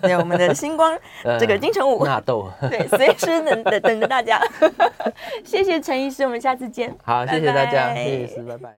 [0.02, 0.98] 对，我们的星光
[1.38, 2.06] 这个金城武。
[2.06, 4.42] 纳豆，对，随时等等等着大家，
[5.44, 8.74] 谢谢陈医师，我们下次见，好，谢谢大家，谢谢师，拜拜。